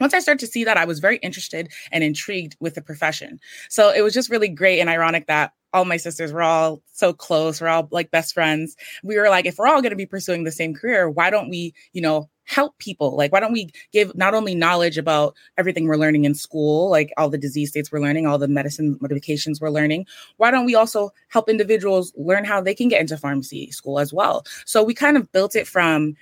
once 0.00 0.14
I 0.14 0.20
started 0.20 0.44
to 0.44 0.50
see 0.50 0.64
that, 0.64 0.76
I 0.76 0.84
was 0.84 1.00
very 1.00 1.16
interested 1.18 1.70
and 1.90 2.02
intrigued 2.04 2.56
with 2.60 2.74
the 2.74 2.82
profession. 2.82 3.40
So 3.68 3.90
it 3.90 4.02
was 4.02 4.14
just 4.14 4.30
really 4.30 4.48
great 4.48 4.80
and 4.80 4.90
ironic 4.90 5.26
that 5.26 5.52
all 5.72 5.84
my 5.84 5.96
sisters 5.96 6.32
were 6.32 6.42
all 6.42 6.82
so 6.92 7.12
close. 7.12 7.60
We're 7.60 7.68
all 7.68 7.88
like 7.90 8.10
best 8.10 8.34
friends. 8.34 8.76
We 9.02 9.18
were 9.18 9.30
like, 9.30 9.46
if 9.46 9.56
we're 9.58 9.68
all 9.68 9.80
going 9.80 9.90
to 9.90 9.96
be 9.96 10.06
pursuing 10.06 10.44
the 10.44 10.52
same 10.52 10.74
career, 10.74 11.08
why 11.08 11.30
don't 11.30 11.48
we, 11.48 11.74
you 11.92 12.02
know, 12.02 12.28
help 12.44 12.76
people? 12.78 13.16
Like, 13.16 13.32
why 13.32 13.40
don't 13.40 13.52
we 13.52 13.70
give 13.92 14.14
not 14.16 14.34
only 14.34 14.54
knowledge 14.54 14.98
about 14.98 15.34
everything 15.56 15.86
we're 15.86 15.96
learning 15.96 16.24
in 16.24 16.34
school, 16.34 16.90
like 16.90 17.12
all 17.16 17.30
the 17.30 17.38
disease 17.38 17.70
states 17.70 17.90
we're 17.90 18.00
learning, 18.00 18.26
all 18.26 18.38
the 18.38 18.48
medicine 18.48 18.98
modifications 19.00 19.60
we're 19.60 19.70
learning, 19.70 20.06
why 20.36 20.50
don't 20.50 20.66
we 20.66 20.74
also 20.74 21.10
help 21.28 21.48
individuals 21.48 22.12
learn 22.16 22.44
how 22.44 22.60
they 22.60 22.74
can 22.74 22.88
get 22.88 23.00
into 23.00 23.16
pharmacy 23.16 23.70
school 23.70 23.98
as 23.98 24.12
well? 24.12 24.44
So 24.66 24.82
we 24.82 24.92
kind 24.92 25.16
of 25.16 25.30
built 25.32 25.56
it 25.56 25.66
from 25.66 26.16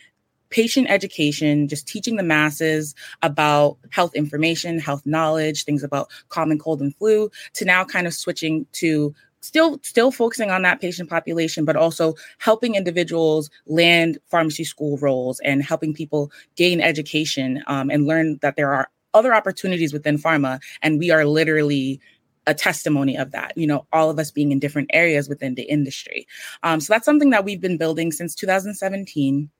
patient 0.50 0.88
education, 0.90 1.68
just 1.68 1.88
teaching 1.88 2.16
the 2.16 2.22
masses 2.22 2.94
about 3.22 3.78
health 3.90 4.14
information, 4.14 4.78
health 4.78 5.02
knowledge, 5.04 5.64
things 5.64 5.82
about 5.82 6.10
common 6.28 6.58
cold 6.58 6.80
and 6.80 6.94
flu, 6.96 7.30
to 7.54 7.64
now 7.64 7.84
kind 7.84 8.06
of 8.06 8.14
switching 8.14 8.66
to 8.72 9.14
still 9.40 9.80
still 9.82 10.10
focusing 10.10 10.50
on 10.50 10.62
that 10.62 10.80
patient 10.80 11.08
population 11.08 11.64
but 11.64 11.76
also 11.76 12.14
helping 12.38 12.74
individuals 12.74 13.48
land 13.66 14.18
pharmacy 14.28 14.64
school 14.64 14.98
roles 14.98 15.40
and 15.40 15.62
helping 15.62 15.94
people 15.94 16.30
gain 16.56 16.80
education 16.80 17.62
um, 17.66 17.90
and 17.90 18.06
learn 18.06 18.38
that 18.42 18.56
there 18.56 18.72
are 18.72 18.90
other 19.14 19.34
opportunities 19.34 19.92
within 19.92 20.18
pharma 20.18 20.60
and 20.82 20.98
we 20.98 21.10
are 21.10 21.24
literally 21.24 21.98
a 22.46 22.52
testimony 22.52 23.16
of 23.16 23.30
that 23.32 23.52
you 23.56 23.66
know 23.66 23.86
all 23.92 24.10
of 24.10 24.18
us 24.18 24.30
being 24.30 24.52
in 24.52 24.58
different 24.58 24.90
areas 24.92 25.28
within 25.28 25.54
the 25.54 25.62
industry. 25.62 26.26
Um, 26.62 26.80
so 26.80 26.92
that's 26.92 27.04
something 27.04 27.30
that 27.30 27.44
we've 27.44 27.60
been 27.60 27.78
building 27.78 28.12
since 28.12 28.34
2017 28.34 29.50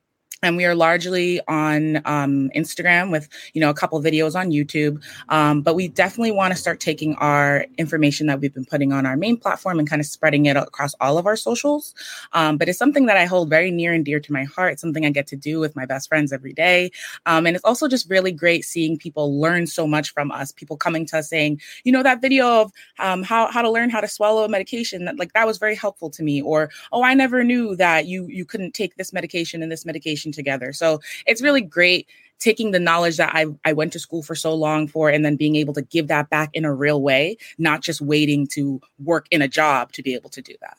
and 0.42 0.56
we 0.56 0.64
are 0.64 0.74
largely 0.74 1.40
on 1.48 1.96
um, 2.04 2.50
Instagram 2.56 3.10
with 3.10 3.28
you 3.52 3.60
know 3.60 3.70
a 3.70 3.74
couple 3.74 4.00
videos 4.00 4.34
on 4.34 4.50
YouTube. 4.50 5.02
Um, 5.28 5.62
but 5.62 5.74
we 5.74 5.88
definitely 5.88 6.32
want 6.32 6.52
to 6.52 6.58
start 6.58 6.80
taking 6.80 7.14
our 7.16 7.66
information 7.78 8.26
that 8.28 8.40
we've 8.40 8.54
been 8.54 8.64
putting 8.64 8.92
on 8.92 9.06
our 9.06 9.16
main 9.16 9.36
platform 9.36 9.78
and 9.78 9.88
kind 9.88 10.00
of 10.00 10.06
spreading 10.06 10.46
it 10.46 10.56
across 10.56 10.94
all 11.00 11.18
of 11.18 11.26
our 11.26 11.36
socials. 11.36 11.94
Um, 12.32 12.56
but 12.56 12.68
it's 12.68 12.78
something 12.78 13.06
that 13.06 13.16
I 13.16 13.26
hold 13.26 13.50
very 13.50 13.70
near 13.70 13.92
and 13.92 14.04
dear 14.04 14.20
to 14.20 14.32
my 14.32 14.44
heart. 14.44 14.80
Something 14.80 15.04
I 15.04 15.10
get 15.10 15.26
to 15.28 15.36
do 15.36 15.60
with 15.60 15.76
my 15.76 15.84
best 15.84 16.08
friends 16.08 16.32
every 16.32 16.52
day, 16.52 16.90
um, 17.26 17.46
and 17.46 17.54
it's 17.54 17.64
also 17.64 17.88
just 17.88 18.08
really 18.08 18.32
great 18.32 18.64
seeing 18.64 18.98
people 18.98 19.38
learn 19.38 19.66
so 19.66 19.86
much 19.86 20.12
from 20.12 20.30
us. 20.30 20.52
People 20.52 20.76
coming 20.76 21.04
to 21.06 21.18
us 21.18 21.28
saying, 21.28 21.60
you 21.84 21.92
know, 21.92 22.02
that 22.02 22.22
video 22.22 22.62
of 22.62 22.72
um, 22.98 23.22
how 23.22 23.50
how 23.50 23.62
to 23.62 23.70
learn 23.70 23.90
how 23.90 24.00
to 24.00 24.08
swallow 24.08 24.44
a 24.44 24.48
medication 24.48 25.04
that 25.04 25.18
like 25.18 25.32
that 25.34 25.46
was 25.46 25.58
very 25.58 25.74
helpful 25.74 26.08
to 26.10 26.22
me, 26.22 26.40
or 26.40 26.70
oh, 26.92 27.02
I 27.02 27.14
never 27.14 27.44
knew 27.44 27.76
that 27.76 28.06
you 28.06 28.26
you 28.28 28.44
couldn't 28.44 28.72
take 28.72 28.96
this 28.96 29.12
medication 29.12 29.62
and 29.62 29.70
this 29.70 29.84
medication 29.84 30.29
together. 30.32 30.72
So 30.72 31.00
it's 31.26 31.42
really 31.42 31.60
great 31.60 32.08
taking 32.38 32.70
the 32.70 32.80
knowledge 32.80 33.18
that 33.18 33.30
I, 33.34 33.46
I 33.64 33.72
went 33.72 33.92
to 33.92 33.98
school 33.98 34.22
for 34.22 34.34
so 34.34 34.54
long 34.54 34.88
for 34.88 35.10
and 35.10 35.24
then 35.24 35.36
being 35.36 35.56
able 35.56 35.74
to 35.74 35.82
give 35.82 36.08
that 36.08 36.30
back 36.30 36.50
in 36.54 36.64
a 36.64 36.74
real 36.74 37.02
way, 37.02 37.36
not 37.58 37.82
just 37.82 38.00
waiting 38.00 38.46
to 38.48 38.80
work 39.04 39.26
in 39.30 39.42
a 39.42 39.48
job 39.48 39.92
to 39.92 40.02
be 40.02 40.14
able 40.14 40.30
to 40.30 40.42
do 40.42 40.54
that. 40.62 40.78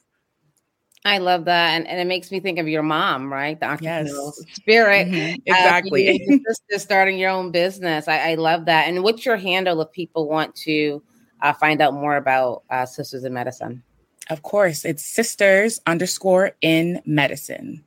I 1.03 1.17
love 1.17 1.45
that. 1.45 1.71
And, 1.71 1.87
and 1.87 1.99
it 1.99 2.05
makes 2.05 2.31
me 2.31 2.39
think 2.39 2.59
of 2.59 2.67
your 2.67 2.83
mom, 2.83 3.31
right? 3.31 3.59
The 3.59 3.65
entrepreneurial 3.65 4.33
yes. 4.37 4.55
spirit. 4.55 5.07
Mm-hmm. 5.07 5.41
Exactly. 5.45 6.29
Uh, 6.31 6.37
just 6.69 6.83
starting 6.85 7.17
your 7.17 7.31
own 7.31 7.51
business. 7.51 8.07
I, 8.07 8.31
I, 8.31 8.35
love 8.35 8.65
that. 8.65 8.87
And 8.87 9.01
what's 9.01 9.25
your 9.25 9.37
handle 9.37 9.81
if 9.81 9.91
people 9.91 10.27
want 10.27 10.53
to 10.57 11.01
uh, 11.41 11.53
find 11.53 11.81
out 11.81 11.95
more 11.95 12.17
about 12.17 12.63
uh, 12.69 12.85
Sisters 12.85 13.23
in 13.23 13.33
Medicine? 13.33 13.81
Of 14.29 14.43
course, 14.43 14.85
it's 14.85 15.03
sisters 15.03 15.79
underscore 15.87 16.51
in 16.61 17.01
medicine. 17.05 17.83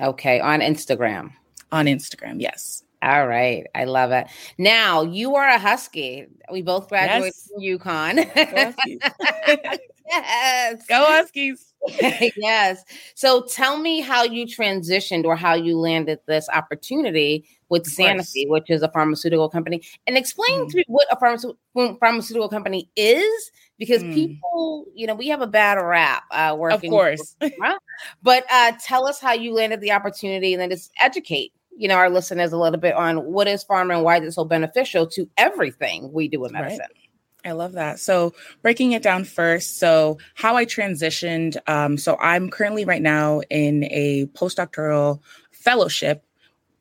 Okay, 0.00 0.40
on 0.40 0.60
Instagram. 0.60 1.32
On 1.72 1.86
Instagram, 1.86 2.40
yes. 2.40 2.84
All 3.02 3.26
right. 3.26 3.66
I 3.74 3.84
love 3.84 4.10
it. 4.10 4.26
Now, 4.58 5.02
you 5.02 5.36
are 5.36 5.48
a 5.48 5.58
Husky. 5.58 6.26
We 6.50 6.62
both 6.62 6.88
graduated 6.88 7.26
yes. 7.26 7.50
from 7.52 7.62
UConn. 7.62 9.78
yes. 10.08 10.86
Go 10.86 11.04
Huskies. 11.06 11.72
yes. 12.36 12.84
So 13.14 13.42
tell 13.42 13.78
me 13.78 14.00
how 14.00 14.24
you 14.24 14.46
transitioned 14.46 15.24
or 15.24 15.36
how 15.36 15.54
you 15.54 15.76
landed 15.76 16.18
this 16.26 16.48
opportunity 16.48 17.44
with 17.68 17.84
Sanofi, 17.84 18.48
which 18.48 18.70
is 18.70 18.82
a 18.82 18.88
pharmaceutical 18.88 19.48
company, 19.48 19.82
and 20.06 20.16
explain 20.16 20.60
mm. 20.60 20.70
to 20.70 20.76
me 20.78 20.84
what 20.88 21.06
a 21.10 21.18
pharmaceutical 21.18 21.58
pharmaceutical 22.00 22.48
company 22.48 22.90
is, 22.96 23.50
because 23.78 24.02
mm. 24.02 24.14
people, 24.14 24.86
you 24.94 25.06
know, 25.06 25.14
we 25.14 25.28
have 25.28 25.42
a 25.42 25.46
bad 25.46 25.74
rap 25.74 26.24
uh, 26.30 26.56
working. 26.58 26.90
Of 26.90 26.96
course. 26.96 27.36
but 28.22 28.44
uh, 28.50 28.72
tell 28.82 29.06
us 29.06 29.20
how 29.20 29.32
you 29.32 29.52
landed 29.52 29.80
the 29.80 29.92
opportunity, 29.92 30.54
and 30.54 30.60
then 30.60 30.70
just 30.70 30.90
educate 31.00 31.52
you 31.76 31.86
know 31.86 31.94
our 31.94 32.10
listeners 32.10 32.52
a 32.52 32.56
little 32.56 32.80
bit 32.80 32.94
on 32.94 33.18
what 33.18 33.46
is 33.46 33.64
pharma 33.64 33.94
and 33.94 34.02
why 34.02 34.16
it's 34.16 34.34
so 34.34 34.44
beneficial 34.44 35.06
to 35.06 35.28
everything 35.36 36.12
we 36.12 36.26
do 36.26 36.44
in 36.44 36.52
medicine. 36.52 36.80
Right. 36.80 37.07
I 37.44 37.52
love 37.52 37.72
that. 37.72 38.00
So, 38.00 38.34
breaking 38.62 38.92
it 38.92 39.02
down 39.02 39.24
first. 39.24 39.78
So, 39.78 40.18
how 40.34 40.56
I 40.56 40.64
transitioned. 40.64 41.56
Um, 41.68 41.96
so, 41.96 42.16
I'm 42.20 42.50
currently 42.50 42.84
right 42.84 43.02
now 43.02 43.40
in 43.48 43.84
a 43.84 44.26
postdoctoral 44.34 45.20
fellowship 45.52 46.24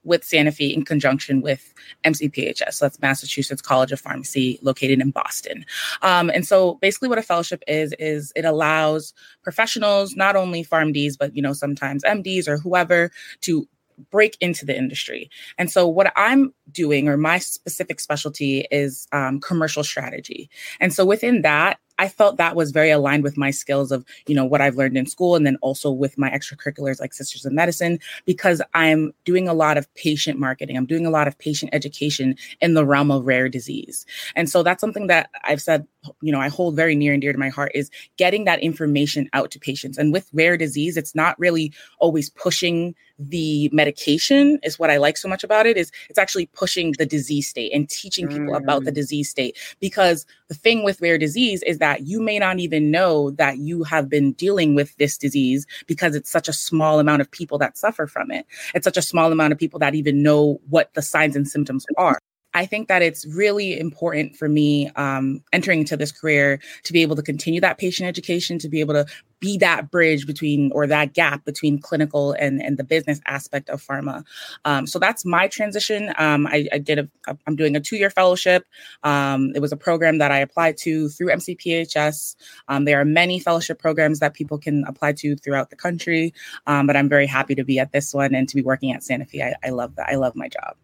with 0.07 0.23
Sanofi 0.23 0.73
in 0.73 0.85
conjunction 0.85 1.41
with 1.41 1.73
MCPHS. 2.05 2.73
So 2.73 2.85
that's 2.85 2.99
Massachusetts 3.01 3.61
College 3.61 3.91
of 3.91 3.99
Pharmacy, 3.99 4.57
located 4.61 5.01
in 5.01 5.11
Boston. 5.11 5.65
Um, 6.01 6.29
and 6.29 6.47
so 6.47 6.75
basically, 6.75 7.09
what 7.09 7.17
a 7.17 7.23
fellowship 7.23 7.61
is 7.67 7.93
is 7.99 8.31
it 8.35 8.45
allows 8.45 9.13
professionals, 9.43 10.15
not 10.15 10.35
only 10.35 10.63
PharmDs, 10.63 11.17
but 11.19 11.35
you 11.35 11.41
know 11.41 11.53
sometimes 11.53 12.03
MDs 12.03 12.47
or 12.47 12.57
whoever, 12.57 13.11
to 13.41 13.67
break 14.11 14.37
into 14.41 14.65
the 14.65 14.77
industry. 14.77 15.29
And 15.57 15.71
so, 15.71 15.87
what 15.87 16.11
I'm 16.15 16.53
doing, 16.71 17.07
or 17.07 17.17
my 17.17 17.39
specific 17.39 17.99
specialty, 17.99 18.65
is 18.71 19.07
um, 19.11 19.39
commercial 19.39 19.83
strategy. 19.83 20.49
And 20.79 20.93
so, 20.93 21.05
within 21.05 21.41
that, 21.41 21.79
I 21.99 22.09
felt 22.09 22.37
that 22.37 22.55
was 22.55 22.71
very 22.71 22.91
aligned 22.91 23.23
with 23.23 23.37
my 23.37 23.51
skills 23.51 23.91
of, 23.91 24.05
you 24.27 24.35
know, 24.35 24.45
what 24.45 24.61
I've 24.61 24.75
learned 24.75 24.97
in 24.97 25.07
school 25.07 25.35
and 25.35 25.45
then 25.45 25.57
also 25.61 25.91
with 25.91 26.17
my 26.17 26.29
extracurriculars 26.29 26.99
like 26.99 27.13
Sisters 27.13 27.45
of 27.45 27.53
Medicine, 27.53 27.99
because 28.25 28.61
I'm 28.73 29.13
doing 29.25 29.47
a 29.47 29.53
lot 29.53 29.77
of 29.77 29.91
patient 29.95 30.39
marketing. 30.39 30.77
I'm 30.77 30.85
doing 30.85 31.05
a 31.05 31.11
lot 31.11 31.27
of 31.27 31.37
patient 31.39 31.73
education 31.73 32.35
in 32.61 32.75
the 32.75 32.85
realm 32.85 33.11
of 33.11 33.25
rare 33.25 33.49
disease. 33.49 34.05
And 34.35 34.49
so 34.49 34.63
that's 34.63 34.81
something 34.81 35.07
that 35.07 35.29
I've 35.43 35.61
said, 35.61 35.87
you 36.21 36.31
know, 36.31 36.39
I 36.39 36.47
hold 36.47 36.75
very 36.75 36.95
near 36.95 37.11
and 37.11 37.21
dear 37.21 37.33
to 37.33 37.39
my 37.39 37.49
heart 37.49 37.71
is 37.75 37.89
getting 38.17 38.45
that 38.45 38.59
information 38.61 39.29
out 39.33 39.51
to 39.51 39.59
patients. 39.59 39.97
And 39.97 40.13
with 40.13 40.29
rare 40.31 40.55
disease, 40.55 40.95
it's 40.95 41.15
not 41.15 41.37
really 41.37 41.73
always 41.99 42.29
pushing 42.29 42.95
the 43.19 43.67
medication 43.73 44.59
is 44.61 44.77
what 44.77 44.91
I 44.91 44.97
like 44.97 45.17
so 45.17 45.27
much 45.27 45.43
about 45.43 45.65
it 45.65 45.75
is 45.75 45.91
it's 46.07 46.19
actually 46.19 46.45
pushing 46.45 46.93
the 46.99 47.05
disease 47.05 47.47
state 47.47 47.73
and 47.73 47.89
teaching 47.89 48.27
people 48.27 48.53
mm. 48.53 48.57
about 48.57 48.83
the 48.83 48.91
mm. 48.91 48.95
disease 48.95 49.27
state 49.27 49.57
because 49.79 50.27
the 50.49 50.53
thing 50.53 50.83
with 50.83 51.01
rare 51.01 51.17
disease 51.17 51.63
is 51.63 51.79
that 51.79 51.87
that 51.87 52.05
you 52.05 52.21
may 52.21 52.37
not 52.37 52.59
even 52.59 52.91
know 52.91 53.31
that 53.31 53.57
you 53.57 53.83
have 53.83 54.09
been 54.09 54.33
dealing 54.33 54.75
with 54.75 54.95
this 54.97 55.17
disease 55.17 55.65
because 55.87 56.15
it's 56.15 56.29
such 56.29 56.47
a 56.47 56.53
small 56.53 56.99
amount 56.99 57.21
of 57.21 57.31
people 57.31 57.57
that 57.57 57.77
suffer 57.77 58.07
from 58.07 58.29
it. 58.29 58.45
It's 58.75 58.83
such 58.83 58.97
a 58.97 59.01
small 59.01 59.31
amount 59.31 59.53
of 59.53 59.59
people 59.59 59.79
that 59.79 59.95
even 59.95 60.21
know 60.21 60.59
what 60.69 60.93
the 60.93 61.01
signs 61.01 61.35
and 61.35 61.47
symptoms 61.47 61.85
are. 61.97 62.19
I 62.57 62.65
think 62.65 62.87
that 62.87 63.03
it's 63.03 63.23
really 63.27 63.79
important 63.79 64.35
for 64.35 64.49
me 64.49 64.89
um, 64.95 65.43
entering 65.53 65.81
into 65.81 65.95
this 65.95 66.11
career 66.11 66.59
to 66.85 66.91
be 66.91 67.03
able 67.03 67.15
to 67.15 67.21
continue 67.21 67.61
that 67.61 67.77
patient 67.77 68.07
education, 68.07 68.57
to 68.57 68.67
be 68.67 68.79
able 68.79 68.95
to 68.95 69.05
be 69.39 69.57
that 69.57 69.91
bridge 69.91 70.25
between 70.25 70.71
or 70.73 70.87
that 70.87 71.13
gap 71.13 71.45
between 71.45 71.79
clinical 71.79 72.33
and, 72.33 72.61
and 72.61 72.77
the 72.77 72.83
business 72.83 73.21
aspect 73.25 73.69
of 73.69 73.85
pharma. 73.85 74.23
Um, 74.65 74.87
so 74.87 74.99
that's 74.99 75.25
my 75.25 75.47
transition. 75.47 76.13
Um, 76.17 76.47
I, 76.47 76.67
I, 76.73 76.77
did 76.79 76.99
a, 76.99 77.37
I'm 77.45 77.55
doing 77.55 77.75
a 77.75 77.79
two 77.79 77.97
year 77.97 78.09
fellowship. 78.09 78.65
Um, 79.03 79.51
it 79.55 79.59
was 79.59 79.71
a 79.71 79.77
program 79.77 80.17
that 80.17 80.31
I 80.31 80.39
applied 80.39 80.77
to 80.77 81.09
through 81.09 81.27
MCPHS. 81.27 82.35
Um, 82.67 82.85
there 82.85 82.99
are 82.99 83.05
many 83.05 83.39
fellowship 83.39 83.79
programs 83.79 84.19
that 84.19 84.33
people 84.33 84.57
can 84.57 84.83
apply 84.85 85.13
to 85.13 85.35
throughout 85.35 85.69
the 85.69 85.75
country, 85.75 86.33
um, 86.65 86.87
but 86.87 86.95
I'm 86.95 87.09
very 87.09 87.27
happy 87.27 87.55
to 87.55 87.63
be 87.63 87.79
at 87.79 87.91
this 87.91 88.13
one 88.13 88.33
and 88.33 88.49
to 88.49 88.55
be 88.55 88.61
working 88.61 88.91
at 88.91 89.01
Sanofi. 89.01 89.43
I, 89.43 89.55
I 89.63 89.69
love 89.69 89.95
that. 89.95 90.09
I 90.09 90.15
love 90.15 90.35
my 90.35 90.47
job. 90.47 90.75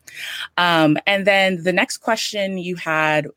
Um, 0.58 0.98
and 1.08 1.26
then 1.26 1.64
the 1.64 1.74
next 1.74 1.98
question 1.98 2.58
you 2.58 2.76
had 2.76 3.28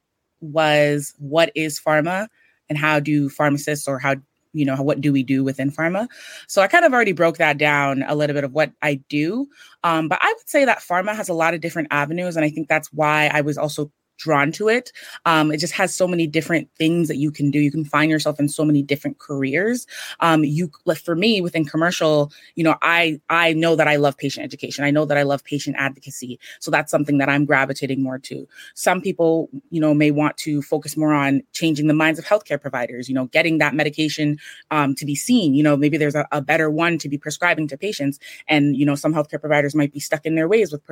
was, 0.41 1.15
what 1.19 1.51
is 1.55 1.81
pharma? 1.81 2.29
And 2.69 2.77
how 2.77 2.99
do 2.99 3.29
pharmacists 3.29 3.87
or 3.87 4.01
how 4.01 4.17
you 4.57 4.65
know 4.65 4.77
what 4.83 5.01
do 5.01 5.13
we 5.13 5.23
do 5.23 5.45
within 5.45 5.71
pharma? 5.71 6.09
So 6.49 6.63
i 6.63 6.67
kind 6.69 6.85
of 6.85 6.93
already 6.93 7.13
broke 7.13 7.39
that 7.39 7.59
down 7.59 8.05
a 8.07 8.15
little 8.15 8.35
bit 8.35 8.45
of 8.45 8.53
what 8.53 8.73
i 8.83 8.95
do. 9.09 9.47
Um, 9.85 10.09
but 10.09 10.19
i 10.23 10.33
would 10.37 10.49
say 10.49 10.65
that 10.65 10.79
pharma 10.79 11.15
has 11.15 11.29
a 11.29 11.35
lot 11.35 11.55
of 11.55 11.61
different 11.61 11.89
avenues 11.91 12.37
and 12.37 12.45
i 12.45 12.51
think 12.51 12.69
that's 12.69 12.93
why 12.93 13.31
i 13.33 13.41
was 13.41 13.59
also 13.59 13.91
drawn 14.17 14.53
to 14.53 14.69
it. 14.69 14.93
Um, 15.25 15.51
it 15.51 15.59
just 15.59 15.73
has 15.75 15.95
so 15.95 16.07
many 16.09 16.27
different 16.27 16.69
things 16.77 17.09
that 17.09 17.17
you 17.17 17.31
can 17.31 17.51
do. 17.51 17.59
You 17.59 17.71
can 17.71 17.85
find 17.85 18.11
yourself 18.11 18.41
in 18.41 18.49
so 18.49 18.65
many 18.65 18.83
different 18.83 19.19
careers. 19.19 19.87
Um, 20.21 20.45
you 20.45 20.71
like 20.85 20.99
for 20.99 21.15
me 21.15 21.41
within 21.41 21.65
commercial, 21.65 22.33
you 22.55 22.65
know, 22.65 22.77
I 22.83 23.21
I 23.29 23.53
know 23.53 23.77
that 23.77 23.89
I 23.89 23.97
love 23.97 24.17
patient 24.17 24.45
education. 24.45 24.85
I 24.85 24.91
know 24.91 25.05
that 25.05 25.17
I 25.17 25.23
love 25.23 25.45
patient 25.45 25.77
advocacy. 25.79 26.39
So 26.61 26.71
that's 26.71 26.91
something 26.91 27.19
that 27.19 27.29
I'm 27.29 27.45
gravitating 27.45 28.03
more 28.03 28.19
to. 28.21 28.47
Some 28.75 29.01
people, 29.01 29.49
you 29.71 29.81
know, 29.81 29.95
may 29.95 30.11
want 30.11 30.37
to 30.39 30.63
focus 30.63 30.97
more 30.97 31.13
on 31.13 31.43
changing 31.53 31.87
the 31.87 31.95
minds 31.95 32.19
of 32.19 32.25
healthcare 32.25 32.61
providers. 32.61 33.09
You 33.09 33.15
know, 33.15 33.27
getting 33.27 33.59
that 33.59 33.75
medication 33.75 34.39
um, 34.71 34.95
to 34.97 35.05
be 35.05 35.15
seen. 35.15 35.55
You 35.55 35.63
know, 35.63 35.77
maybe 35.77 35.97
there's 35.97 36.15
a, 36.15 36.27
a, 36.33 36.41
better 36.47 36.71
one 36.71 36.97
to 36.99 37.09
be 37.09 37.19
prescribing 37.19 37.67
to 37.69 37.77
patients, 37.77 38.19
and 38.47 38.77
you 38.77 38.87
know, 38.87 38.95
some 38.95 39.13
healthcare 39.13 39.41
providers 39.41 39.75
might 39.75 39.93
be 39.93 40.01
stuck 40.01 40.25
in 40.25 40.37
their 40.37 40.49
ways 40.49 40.73
with 40.73 40.85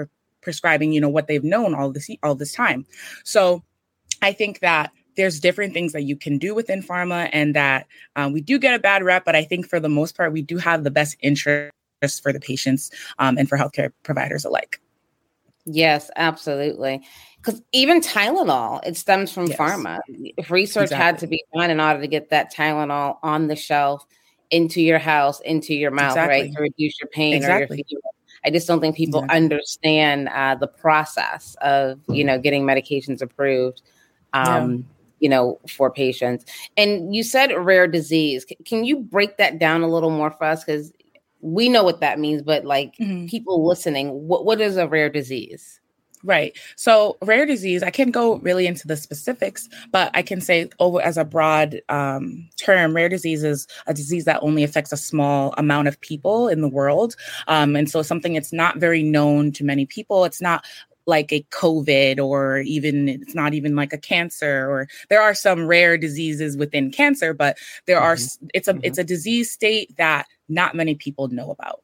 prescribing, 0.44 0.92
you 0.92 1.00
know, 1.00 1.08
what 1.08 1.26
they've 1.26 1.42
known 1.42 1.74
all 1.74 1.90
this 1.90 2.08
all 2.22 2.34
this 2.34 2.52
time. 2.52 2.86
So 3.24 3.64
I 4.22 4.32
think 4.32 4.60
that 4.60 4.92
there's 5.16 5.40
different 5.40 5.72
things 5.72 5.92
that 5.92 6.02
you 6.02 6.16
can 6.16 6.38
do 6.38 6.54
within 6.54 6.82
pharma 6.82 7.28
and 7.32 7.54
that 7.54 7.86
um, 8.16 8.32
we 8.32 8.40
do 8.40 8.58
get 8.58 8.74
a 8.74 8.78
bad 8.78 9.02
rep, 9.02 9.24
but 9.24 9.36
I 9.36 9.44
think 9.44 9.68
for 9.68 9.80
the 9.80 9.88
most 9.88 10.16
part, 10.16 10.32
we 10.32 10.42
do 10.42 10.58
have 10.58 10.84
the 10.84 10.90
best 10.90 11.16
interest 11.20 11.72
for 12.22 12.32
the 12.32 12.40
patients 12.40 12.90
um, 13.18 13.38
and 13.38 13.48
for 13.48 13.56
healthcare 13.56 13.90
providers 14.02 14.44
alike. 14.44 14.80
Yes, 15.66 16.10
absolutely. 16.16 17.02
Because 17.36 17.62
even 17.72 18.00
Tylenol, 18.00 18.86
it 18.86 18.96
stems 18.96 19.32
from 19.32 19.46
yes. 19.46 19.58
pharma. 19.58 20.00
If 20.08 20.50
research 20.50 20.84
exactly. 20.84 21.04
had 21.04 21.18
to 21.20 21.26
be 21.26 21.44
done 21.54 21.70
in 21.70 21.80
order 21.80 22.00
to 22.00 22.06
get 22.06 22.30
that 22.30 22.52
Tylenol 22.52 23.18
on 23.22 23.46
the 23.46 23.56
shelf 23.56 24.04
into 24.50 24.82
your 24.82 24.98
house, 24.98 25.40
into 25.40 25.74
your 25.74 25.90
mouth, 25.90 26.12
exactly. 26.12 26.42
right, 26.42 26.52
to 26.52 26.60
reduce 26.60 27.00
your 27.00 27.08
pain 27.08 27.34
exactly. 27.34 27.76
or 27.76 27.78
your 27.78 27.84
fever 27.86 28.13
I 28.44 28.50
just 28.50 28.66
don't 28.66 28.80
think 28.80 28.96
people 28.96 29.24
yeah. 29.26 29.34
understand 29.34 30.28
uh, 30.28 30.54
the 30.54 30.66
process 30.66 31.56
of 31.60 32.00
you 32.08 32.24
know 32.24 32.38
getting 32.38 32.64
medications 32.64 33.22
approved. 33.22 33.82
Um, 34.32 34.72
yeah. 34.72 34.82
You 35.20 35.28
know, 35.30 35.58
for 35.70 35.90
patients. 35.90 36.44
And 36.76 37.14
you 37.14 37.22
said 37.22 37.50
rare 37.56 37.86
disease. 37.86 38.44
C- 38.46 38.58
can 38.66 38.84
you 38.84 38.98
break 38.98 39.38
that 39.38 39.58
down 39.58 39.80
a 39.80 39.88
little 39.88 40.10
more 40.10 40.30
for 40.30 40.44
us? 40.44 40.62
Because 40.62 40.92
we 41.40 41.70
know 41.70 41.82
what 41.82 42.00
that 42.00 42.18
means, 42.18 42.42
but 42.42 42.66
like 42.66 42.94
mm-hmm. 42.96 43.26
people 43.26 43.66
listening, 43.66 44.10
what 44.26 44.44
what 44.44 44.60
is 44.60 44.76
a 44.76 44.86
rare 44.86 45.08
disease? 45.08 45.80
Right. 46.24 46.56
So, 46.76 47.18
rare 47.20 47.44
disease, 47.44 47.82
I 47.82 47.90
can't 47.90 48.10
go 48.10 48.36
really 48.36 48.66
into 48.66 48.88
the 48.88 48.96
specifics, 48.96 49.68
but 49.92 50.10
I 50.14 50.22
can 50.22 50.40
say 50.40 50.70
over 50.80 50.98
as 51.02 51.18
a 51.18 51.24
broad 51.24 51.82
um, 51.90 52.48
term, 52.56 52.96
rare 52.96 53.10
disease 53.10 53.44
is 53.44 53.68
a 53.86 53.92
disease 53.92 54.24
that 54.24 54.42
only 54.42 54.64
affects 54.64 54.90
a 54.90 54.96
small 54.96 55.52
amount 55.58 55.88
of 55.88 56.00
people 56.00 56.48
in 56.48 56.62
the 56.62 56.68
world. 56.68 57.14
Um, 57.46 57.76
and 57.76 57.90
so, 57.90 58.00
something 58.00 58.36
it's 58.36 58.54
not 58.54 58.78
very 58.78 59.02
known 59.02 59.52
to 59.52 59.64
many 59.64 59.84
people. 59.84 60.24
It's 60.24 60.40
not 60.40 60.64
like 61.06 61.30
a 61.30 61.44
COVID 61.50 62.18
or 62.18 62.60
even 62.60 63.06
it's 63.06 63.34
not 63.34 63.52
even 63.52 63.76
like 63.76 63.92
a 63.92 63.98
cancer 63.98 64.70
or 64.70 64.88
there 65.10 65.20
are 65.20 65.34
some 65.34 65.66
rare 65.66 65.98
diseases 65.98 66.56
within 66.56 66.90
cancer, 66.90 67.34
but 67.34 67.58
there 67.86 67.96
mm-hmm. 67.96 68.04
are 68.04 68.48
it's 68.54 68.68
a 68.68 68.72
mm-hmm. 68.72 68.80
it's 68.82 68.96
a 68.96 69.04
disease 69.04 69.50
state 69.50 69.94
that 69.98 70.26
not 70.48 70.74
many 70.74 70.94
people 70.94 71.28
know 71.28 71.50
about. 71.50 71.82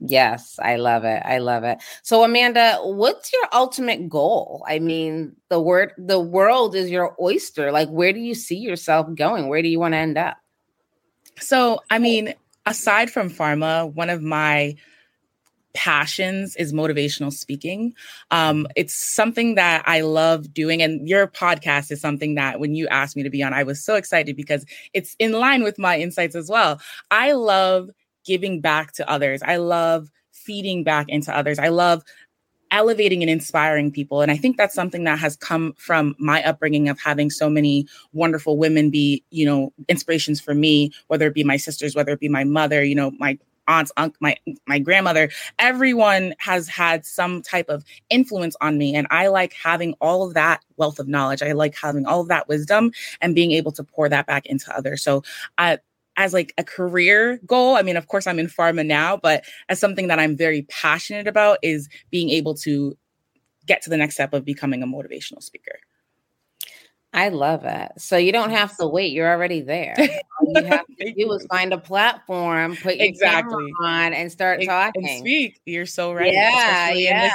Yes, 0.00 0.58
I 0.62 0.76
love 0.76 1.04
it. 1.04 1.22
I 1.24 1.38
love 1.38 1.64
it. 1.64 1.78
So 2.02 2.22
Amanda, 2.22 2.78
what's 2.82 3.32
your 3.32 3.48
ultimate 3.52 4.08
goal? 4.08 4.64
I 4.68 4.78
mean, 4.78 5.34
the 5.48 5.60
word 5.60 5.92
the 5.98 6.20
world 6.20 6.76
is 6.76 6.88
your 6.88 7.16
oyster. 7.20 7.72
Like 7.72 7.88
where 7.88 8.12
do 8.12 8.20
you 8.20 8.34
see 8.34 8.58
yourself 8.58 9.12
going? 9.14 9.48
Where 9.48 9.62
do 9.62 9.68
you 9.68 9.80
want 9.80 9.94
to 9.94 9.98
end 9.98 10.16
up? 10.16 10.36
So, 11.40 11.80
I 11.90 11.98
mean, 11.98 12.34
aside 12.66 13.10
from 13.10 13.30
pharma, 13.30 13.92
one 13.92 14.10
of 14.10 14.22
my 14.22 14.76
passions 15.74 16.56
is 16.56 16.72
motivational 16.72 17.32
speaking. 17.32 17.94
Um, 18.30 18.66
it's 18.74 18.94
something 18.94 19.54
that 19.54 19.84
I 19.86 20.00
love 20.00 20.52
doing. 20.52 20.82
And 20.82 21.08
your 21.08 21.28
podcast 21.28 21.92
is 21.92 22.00
something 22.00 22.34
that 22.34 22.58
when 22.58 22.74
you 22.74 22.88
asked 22.88 23.16
me 23.16 23.22
to 23.22 23.30
be 23.30 23.42
on, 23.42 23.52
I 23.52 23.62
was 23.62 23.84
so 23.84 23.94
excited 23.94 24.36
because 24.36 24.64
it's 24.92 25.14
in 25.18 25.32
line 25.32 25.62
with 25.62 25.78
my 25.78 25.98
insights 25.98 26.34
as 26.34 26.48
well. 26.48 26.80
I 27.10 27.32
love 27.32 27.90
giving 28.28 28.60
back 28.60 28.92
to 28.92 29.10
others. 29.10 29.42
I 29.42 29.56
love 29.56 30.10
feeding 30.32 30.84
back 30.84 31.08
into 31.08 31.34
others. 31.34 31.58
I 31.58 31.68
love 31.68 32.04
elevating 32.70 33.22
and 33.22 33.30
inspiring 33.30 33.90
people. 33.90 34.20
And 34.20 34.30
I 34.30 34.36
think 34.36 34.58
that's 34.58 34.74
something 34.74 35.04
that 35.04 35.18
has 35.18 35.34
come 35.36 35.72
from 35.78 36.14
my 36.18 36.44
upbringing 36.44 36.90
of 36.90 37.00
having 37.00 37.30
so 37.30 37.48
many 37.48 37.86
wonderful 38.12 38.58
women 38.58 38.90
be, 38.90 39.24
you 39.30 39.46
know, 39.46 39.72
inspirations 39.88 40.42
for 40.42 40.54
me, 40.54 40.92
whether 41.06 41.26
it 41.26 41.34
be 41.34 41.42
my 41.42 41.56
sisters, 41.56 41.96
whether 41.96 42.12
it 42.12 42.20
be 42.20 42.28
my 42.28 42.44
mother, 42.44 42.84
you 42.84 42.94
know, 42.94 43.10
my 43.18 43.38
aunts, 43.66 43.92
uncle, 43.96 44.18
my 44.20 44.36
my 44.66 44.78
grandmother, 44.78 45.30
everyone 45.58 46.34
has 46.38 46.68
had 46.68 47.06
some 47.06 47.40
type 47.40 47.68
of 47.70 47.84
influence 48.10 48.56
on 48.60 48.76
me 48.76 48.94
and 48.94 49.06
I 49.10 49.28
like 49.28 49.54
having 49.54 49.94
all 50.00 50.26
of 50.26 50.34
that 50.34 50.62
wealth 50.76 50.98
of 50.98 51.08
knowledge. 51.08 51.42
I 51.42 51.52
like 51.52 51.74
having 51.74 52.04
all 52.04 52.20
of 52.20 52.28
that 52.28 52.48
wisdom 52.48 52.92
and 53.20 53.34
being 53.34 53.52
able 53.52 53.72
to 53.72 53.84
pour 53.84 54.08
that 54.10 54.26
back 54.26 54.46
into 54.46 54.74
others. 54.76 55.02
So 55.02 55.22
I 55.56 55.78
as 56.18 56.34
like 56.34 56.52
a 56.58 56.64
career 56.64 57.40
goal 57.46 57.76
i 57.76 57.82
mean 57.82 57.96
of 57.96 58.08
course 58.08 58.26
i'm 58.26 58.38
in 58.38 58.48
pharma 58.48 58.84
now 58.84 59.16
but 59.16 59.44
as 59.70 59.78
something 59.78 60.08
that 60.08 60.18
i'm 60.18 60.36
very 60.36 60.62
passionate 60.62 61.26
about 61.26 61.58
is 61.62 61.88
being 62.10 62.28
able 62.28 62.54
to 62.54 62.94
get 63.64 63.80
to 63.80 63.88
the 63.88 63.96
next 63.96 64.14
step 64.14 64.34
of 64.34 64.44
becoming 64.44 64.82
a 64.82 64.86
motivational 64.86 65.42
speaker 65.42 65.78
I 67.10 67.30
love 67.30 67.64
it. 67.64 67.92
So 67.96 68.18
you 68.18 68.32
don't 68.32 68.50
have 68.50 68.76
to 68.76 68.86
wait; 68.86 69.14
you're 69.14 69.30
already 69.30 69.62
there. 69.62 69.94
All 70.40 70.52
you 70.54 70.62
have 70.66 70.84
to 71.00 71.14
do 71.14 71.32
is 71.32 71.46
find 71.46 71.72
a 71.72 71.78
platform, 71.78 72.76
put 72.76 72.96
your 72.96 73.06
exactly. 73.06 73.72
camera 73.80 74.06
on, 74.06 74.12
and 74.12 74.30
start 74.30 74.62
talking 74.62 75.08
and 75.08 75.18
speak. 75.20 75.58
You're 75.64 75.86
so 75.86 76.12
right. 76.12 76.30
Yeah, 76.30 76.88
Especially 76.88 77.04
yeah 77.04 77.30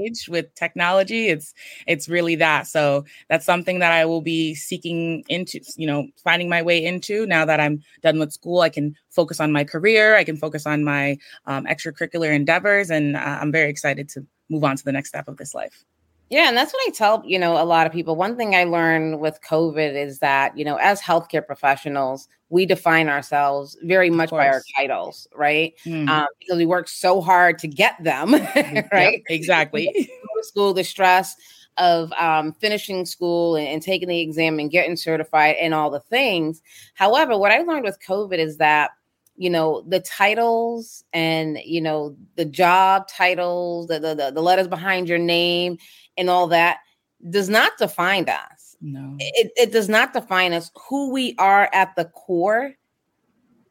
age 0.00 0.28
with 0.28 0.54
technology 0.54 1.28
it's 1.28 1.54
it's 1.86 2.08
really 2.08 2.36
that. 2.36 2.66
So 2.66 3.04
that's 3.28 3.46
something 3.46 3.78
that 3.80 3.92
i 3.92 4.04
will 4.04 4.22
be 4.22 4.54
seeking 4.54 5.24
into 5.28 5.60
you 5.76 5.86
know 5.86 6.08
finding 6.24 6.48
my 6.48 6.62
way 6.62 6.84
into. 6.84 7.26
Now 7.26 7.44
that 7.44 7.60
i'm 7.60 7.82
done 8.02 8.18
with 8.18 8.32
school 8.32 8.60
i 8.60 8.68
can 8.68 8.94
focus 9.10 9.40
on 9.40 9.52
my 9.52 9.64
career 9.64 10.16
i 10.16 10.24
can 10.24 10.36
focus 10.36 10.66
on 10.66 10.84
my 10.84 11.16
um, 11.46 11.66
extracurricular 11.66 12.32
endeavors 12.34 12.90
and 12.90 13.16
uh, 13.16 13.38
i'm 13.40 13.52
very 13.52 13.70
excited 13.70 14.08
to 14.10 14.26
move 14.50 14.64
on 14.64 14.76
to 14.76 14.84
the 14.84 14.92
next 14.92 15.08
step 15.08 15.28
of 15.28 15.36
this 15.36 15.54
life 15.54 15.84
yeah, 16.32 16.48
and 16.48 16.56
that's 16.56 16.72
what 16.72 16.80
I 16.88 16.90
tell, 16.92 17.22
you 17.26 17.38
know, 17.38 17.62
a 17.62 17.64
lot 17.66 17.86
of 17.86 17.92
people. 17.92 18.16
One 18.16 18.38
thing 18.38 18.54
I 18.54 18.64
learned 18.64 19.20
with 19.20 19.38
COVID 19.46 19.94
is 19.94 20.20
that, 20.20 20.56
you 20.56 20.64
know, 20.64 20.76
as 20.76 20.98
healthcare 20.98 21.46
professionals, 21.46 22.26
we 22.48 22.64
define 22.64 23.10
ourselves 23.10 23.76
very 23.82 24.08
much 24.08 24.30
by 24.30 24.48
our 24.48 24.62
titles, 24.74 25.28
right? 25.34 25.74
Mm-hmm. 25.84 26.08
Um, 26.08 26.26
because 26.40 26.56
we 26.56 26.64
work 26.64 26.88
so 26.88 27.20
hard 27.20 27.58
to 27.58 27.68
get 27.68 28.02
them, 28.02 28.32
right? 28.92 29.22
exactly. 29.28 30.08
school, 30.40 30.72
the 30.72 30.84
stress 30.84 31.36
of 31.76 32.10
um, 32.14 32.54
finishing 32.54 33.04
school 33.04 33.56
and, 33.56 33.68
and 33.68 33.82
taking 33.82 34.08
the 34.08 34.20
exam 34.20 34.58
and 34.58 34.70
getting 34.70 34.96
certified 34.96 35.56
and 35.56 35.74
all 35.74 35.90
the 35.90 36.00
things. 36.00 36.62
However, 36.94 37.36
what 37.36 37.52
I 37.52 37.58
learned 37.58 37.84
with 37.84 37.98
COVID 38.00 38.38
is 38.38 38.56
that 38.56 38.92
you 39.36 39.48
know 39.50 39.82
the 39.88 40.00
titles 40.00 41.04
and 41.12 41.58
you 41.64 41.80
know 41.80 42.14
the 42.36 42.44
job 42.44 43.08
titles 43.08 43.86
the, 43.86 43.98
the 43.98 44.30
the 44.32 44.42
letters 44.42 44.68
behind 44.68 45.08
your 45.08 45.18
name 45.18 45.78
and 46.16 46.30
all 46.30 46.46
that 46.48 46.78
does 47.30 47.48
not 47.48 47.72
define 47.78 48.28
us. 48.28 48.76
No. 48.80 49.16
It, 49.18 49.52
it 49.56 49.72
does 49.72 49.88
not 49.88 50.12
define 50.12 50.52
us. 50.52 50.70
Who 50.88 51.12
we 51.12 51.34
are 51.38 51.68
at 51.72 51.94
the 51.96 52.06
core, 52.06 52.72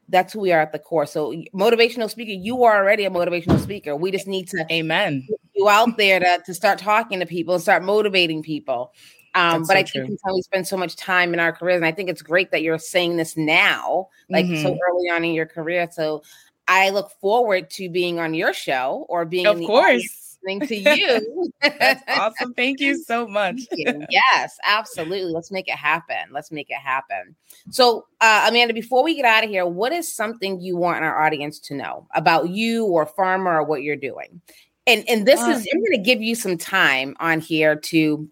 that's 0.07 0.33
who 0.33 0.39
we 0.39 0.51
are 0.51 0.61
at 0.61 0.71
the 0.71 0.79
core. 0.79 1.05
So, 1.05 1.33
motivational 1.53 2.09
speaker, 2.09 2.31
you 2.31 2.63
are 2.63 2.77
already 2.77 3.05
a 3.05 3.09
motivational 3.09 3.59
speaker. 3.59 3.95
We 3.95 4.11
just 4.11 4.27
need 4.27 4.47
to 4.49 4.65
amen 4.71 5.27
you 5.61 5.69
out 5.69 5.97
there 5.97 6.19
to, 6.19 6.41
to 6.45 6.53
start 6.53 6.79
talking 6.79 7.19
to 7.19 7.25
people 7.25 7.53
and 7.53 7.63
start 7.63 7.83
motivating 7.83 8.43
people. 8.43 8.93
Um, 9.33 9.61
but 9.61 9.67
so 9.67 9.73
I 9.73 9.83
think 9.83 10.07
true. 10.07 10.33
we 10.33 10.41
spend 10.41 10.67
so 10.67 10.75
much 10.75 10.97
time 10.97 11.33
in 11.33 11.39
our 11.39 11.53
careers, 11.53 11.77
and 11.77 11.85
I 11.85 11.93
think 11.93 12.09
it's 12.09 12.21
great 12.21 12.51
that 12.51 12.63
you're 12.63 12.77
saying 12.77 13.15
this 13.15 13.37
now, 13.37 14.09
like 14.29 14.45
mm-hmm. 14.45 14.61
so 14.61 14.77
early 14.89 15.09
on 15.09 15.23
in 15.23 15.33
your 15.33 15.45
career. 15.45 15.87
So 15.89 16.23
I 16.67 16.89
look 16.89 17.11
forward 17.21 17.69
to 17.71 17.89
being 17.89 18.19
on 18.19 18.33
your 18.33 18.53
show 18.53 19.05
or 19.07 19.23
being 19.23 19.47
of 19.47 19.57
course 19.59 20.03
listening 20.43 20.67
to 20.67 20.75
you. 20.75 21.51
That's 21.61 22.03
awesome. 22.07 22.53
Thank 22.53 22.79
you 22.79 23.01
so 23.03 23.27
much. 23.27 23.61
You. 23.71 24.05
Yes, 24.11 24.57
absolutely. 24.63 25.31
Let's 25.31 25.51
make 25.51 25.67
it 25.67 25.75
happen. 25.75 26.17
Let's 26.31 26.51
make 26.51 26.69
it 26.69 26.77
happen. 26.77 27.35
So, 27.69 28.07
uh, 28.19 28.47
Amanda, 28.49 28.73
before 28.73 29.03
we 29.03 29.15
get 29.15 29.25
out 29.25 29.43
of 29.43 29.49
here, 29.49 29.65
what 29.65 29.93
is 29.93 30.11
something 30.11 30.59
you 30.59 30.75
want 30.75 31.03
our 31.03 31.21
audience 31.21 31.59
to 31.59 31.75
know 31.75 32.07
about 32.13 32.49
you 32.49 32.85
or 32.85 33.05
pharma 33.05 33.47
or 33.47 33.63
what 33.63 33.83
you're 33.83 33.95
doing? 33.95 34.41
And 34.87 35.07
and 35.07 35.25
this 35.25 35.39
uh, 35.39 35.49
is 35.49 35.67
I'm 35.71 35.79
going 35.79 35.91
to 35.91 36.03
give 36.03 36.21
you 36.21 36.35
some 36.35 36.57
time 36.57 37.15
on 37.19 37.39
here 37.39 37.75
to 37.75 38.27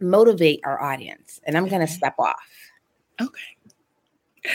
motivate 0.00 0.60
our 0.64 0.80
audience, 0.80 1.40
and 1.44 1.56
I'm 1.56 1.68
going 1.68 1.80
to 1.80 1.92
step 1.92 2.14
off. 2.18 2.36
Okay. 3.20 4.54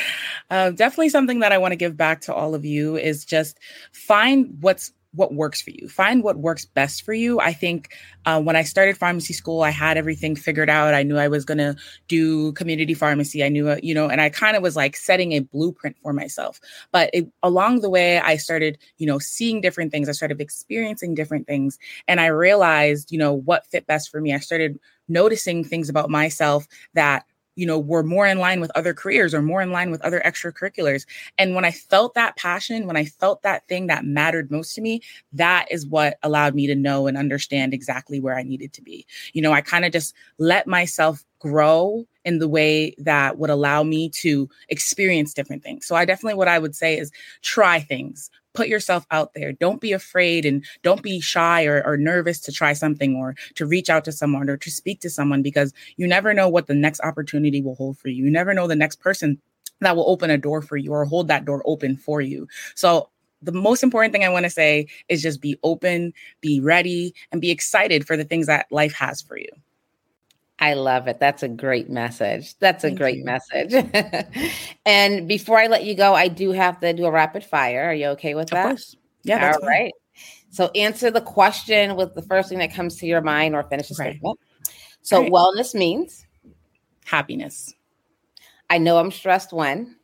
Uh, 0.49 0.71
definitely 0.71 1.09
something 1.09 1.39
that 1.39 1.51
I 1.51 1.57
want 1.57 1.73
to 1.73 1.77
give 1.77 1.95
back 1.97 2.21
to 2.21 2.33
all 2.33 2.55
of 2.55 2.65
you 2.65 2.95
is 2.95 3.25
just 3.25 3.59
find 3.91 4.57
what's 4.61 4.91
what 5.15 5.33
works 5.33 5.61
for 5.61 5.71
you. 5.71 5.87
Find 5.87 6.23
what 6.23 6.37
works 6.37 6.65
best 6.65 7.03
for 7.03 7.13
you. 7.13 7.39
I 7.39 7.53
think 7.53 7.93
uh, 8.25 8.41
when 8.41 8.55
I 8.55 8.63
started 8.63 8.97
pharmacy 8.97 9.33
school, 9.33 9.61
I 9.61 9.69
had 9.69 9.97
everything 9.97 10.35
figured 10.35 10.69
out. 10.69 10.93
I 10.93 11.03
knew 11.03 11.17
I 11.17 11.27
was 11.27 11.45
going 11.45 11.57
to 11.59 11.75
do 12.07 12.51
community 12.53 12.93
pharmacy. 12.93 13.43
I 13.43 13.49
knew, 13.49 13.77
you 13.81 13.93
know, 13.93 14.09
and 14.09 14.21
I 14.21 14.29
kind 14.29 14.57
of 14.57 14.63
was 14.63 14.75
like 14.75 14.95
setting 14.95 15.33
a 15.33 15.39
blueprint 15.39 15.97
for 16.01 16.13
myself. 16.13 16.59
But 16.91 17.09
it, 17.13 17.27
along 17.43 17.81
the 17.81 17.89
way, 17.89 18.19
I 18.19 18.37
started, 18.37 18.77
you 18.97 19.07
know, 19.07 19.19
seeing 19.19 19.61
different 19.61 19.91
things. 19.91 20.09
I 20.09 20.13
started 20.13 20.41
experiencing 20.41 21.15
different 21.15 21.47
things. 21.47 21.77
And 22.07 22.19
I 22.19 22.27
realized, 22.27 23.11
you 23.11 23.17
know, 23.17 23.33
what 23.33 23.65
fit 23.67 23.87
best 23.87 24.09
for 24.09 24.21
me. 24.21 24.33
I 24.33 24.39
started 24.39 24.79
noticing 25.07 25.63
things 25.63 25.89
about 25.89 26.09
myself 26.09 26.67
that 26.93 27.25
you 27.55 27.65
know 27.65 27.79
were 27.79 28.03
more 28.03 28.27
in 28.27 28.39
line 28.39 28.59
with 28.59 28.71
other 28.75 28.93
careers 28.93 29.33
or 29.33 29.41
more 29.41 29.61
in 29.61 29.71
line 29.71 29.91
with 29.91 30.01
other 30.01 30.21
extracurriculars. 30.25 31.05
And 31.37 31.55
when 31.55 31.65
i 31.65 31.71
felt 31.71 32.13
that 32.13 32.35
passion 32.35 32.87
when 32.87 32.97
i 32.97 33.05
felt 33.05 33.41
that 33.43 33.67
thing 33.67 33.87
that 33.87 34.05
mattered 34.05 34.51
most 34.51 34.73
to 34.75 34.81
me 34.81 35.01
that 35.33 35.67
is 35.71 35.85
what 35.87 36.17
allowed 36.23 36.55
me 36.55 36.67
to 36.67 36.75
know 36.75 37.07
and 37.07 37.17
understand 37.17 37.73
exactly 37.73 38.19
where 38.19 38.37
i 38.37 38.43
needed 38.43 38.73
to 38.73 38.81
be. 38.81 39.05
You 39.33 39.41
know 39.41 39.51
i 39.51 39.61
kind 39.61 39.85
of 39.85 39.91
just 39.91 40.13
let 40.37 40.67
myself 40.67 41.23
grow 41.39 42.05
in 42.23 42.39
the 42.39 42.47
way 42.47 42.95
that 42.97 43.37
would 43.37 43.51
allow 43.51 43.83
me 43.83 44.09
to 44.09 44.49
experience 44.69 45.33
different 45.33 45.63
things. 45.63 45.85
So 45.85 45.95
i 45.95 46.05
definitely 46.05 46.35
what 46.35 46.47
i 46.47 46.59
would 46.59 46.75
say 46.75 46.97
is 46.97 47.11
try 47.41 47.79
things 47.79 48.29
put 48.55 48.67
yourself 48.67 49.05
out 49.11 49.33
there. 49.33 49.51
Don't 49.51 49.81
be 49.81 49.91
afraid 49.91 50.45
and 50.45 50.65
don't 50.81 51.03
be 51.03 51.19
shy 51.19 51.65
or, 51.65 51.83
or 51.85 51.97
nervous 51.97 52.39
to 52.41 52.51
try 52.51 52.73
something 52.73 53.15
or 53.15 53.35
to 53.55 53.65
reach 53.65 53.89
out 53.89 54.05
to 54.05 54.11
someone 54.11 54.49
or 54.49 54.57
to 54.57 54.71
speak 54.71 55.01
to 55.01 55.09
someone 55.09 55.41
because 55.41 55.73
you 55.97 56.07
never 56.07 56.33
know 56.33 56.49
what 56.49 56.67
the 56.67 56.73
next 56.73 57.01
opportunity 57.01 57.61
will 57.61 57.75
hold 57.75 57.97
for 57.97 58.07
you. 58.07 58.23
You 58.23 58.31
never 58.31 58.53
know 58.53 58.67
the 58.67 58.75
next 58.75 58.99
person 58.99 59.39
that 59.81 59.95
will 59.95 60.09
open 60.09 60.29
a 60.29 60.37
door 60.37 60.61
for 60.61 60.77
you 60.77 60.91
or 60.91 61.05
hold 61.05 61.27
that 61.27 61.45
door 61.45 61.61
open 61.65 61.97
for 61.97 62.21
you. 62.21 62.47
So 62.75 63.09
the 63.41 63.51
most 63.51 63.83
important 63.83 64.13
thing 64.13 64.23
I 64.23 64.29
want 64.29 64.45
to 64.45 64.49
say 64.49 64.87
is 65.09 65.21
just 65.21 65.41
be 65.41 65.57
open, 65.63 66.13
be 66.41 66.59
ready, 66.59 67.13
and 67.31 67.41
be 67.41 67.51
excited 67.51 68.07
for 68.07 68.17
the 68.17 68.23
things 68.23 68.47
that 68.47 68.65
life 68.71 68.93
has 68.93 69.21
for 69.21 69.37
you. 69.37 69.49
I 70.59 70.73
love 70.73 71.07
it. 71.07 71.19
That's 71.19 71.43
a 71.43 71.49
great 71.49 71.89
message. 71.89 72.57
That's 72.59 72.83
a 72.83 72.87
Thank 72.87 72.97
great 72.97 73.17
you. 73.19 73.25
message. 73.25 73.73
and 74.85 75.27
before 75.27 75.59
I 75.59 75.67
let 75.67 75.83
you 75.83 75.95
go, 75.95 76.13
I 76.13 76.29
do 76.29 76.51
have 76.51 76.79
to 76.79 76.93
do 76.93 77.05
a 77.05 77.11
rapid 77.11 77.43
fire. 77.43 77.89
Are 77.89 77.93
you 77.93 78.07
okay 78.09 78.35
with 78.35 78.49
that? 78.49 78.67
Course. 78.67 78.95
Yeah. 79.23 79.53
All 79.53 79.67
right. 79.67 79.91
So 80.49 80.67
answer 80.73 81.11
the 81.11 81.21
question 81.21 81.97
with 81.97 82.15
the 82.15 82.21
first 82.21 82.47
thing 82.47 82.59
that 82.59 82.73
comes 82.73 82.95
to 82.97 83.05
your 83.05 83.21
mind 83.21 83.55
or 83.55 83.63
finish 83.63 83.89
the 83.89 83.95
statement. 83.95 84.39
So 85.01 85.21
right. 85.21 85.31
wellness 85.31 85.75
means 85.75 86.25
happiness. 87.03 87.73
I 88.69 88.77
know 88.77 88.97
I'm 88.97 89.11
stressed 89.11 89.51
when 89.51 89.97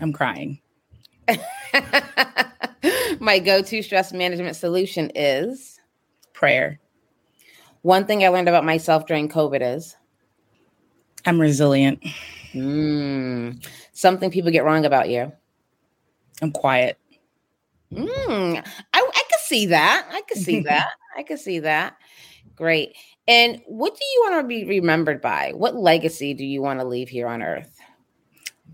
I'm 0.00 0.12
crying. 0.12 0.60
My 3.20 3.38
go-to 3.38 3.82
stress 3.82 4.12
management 4.12 4.56
solution 4.56 5.12
is 5.14 5.78
prayer. 6.32 6.80
One 7.82 8.06
thing 8.06 8.24
I 8.24 8.28
learned 8.28 8.48
about 8.48 8.64
myself 8.64 9.06
during 9.06 9.28
COVID 9.28 9.76
is 9.76 9.96
I'm 11.24 11.40
resilient. 11.40 12.02
Mm. 12.52 13.64
Something 13.92 14.30
people 14.30 14.50
get 14.50 14.64
wrong 14.64 14.84
about 14.84 15.08
you. 15.08 15.32
I'm 16.40 16.52
quiet. 16.52 16.98
Mm. 17.92 18.58
I, 18.58 19.10
I 19.14 19.22
could 19.30 19.40
see 19.40 19.66
that. 19.66 20.08
I 20.10 20.22
could 20.22 20.38
see 20.38 20.60
that. 20.64 20.88
I 21.16 21.22
could 21.22 21.38
see 21.38 21.60
that. 21.60 21.96
Great. 22.56 22.96
And 23.28 23.60
what 23.66 23.94
do 23.94 24.00
you 24.14 24.28
want 24.28 24.42
to 24.42 24.48
be 24.48 24.64
remembered 24.64 25.20
by? 25.20 25.52
What 25.54 25.76
legacy 25.76 26.34
do 26.34 26.44
you 26.44 26.60
want 26.60 26.80
to 26.80 26.86
leave 26.86 27.08
here 27.08 27.28
on 27.28 27.42
earth? 27.42 27.78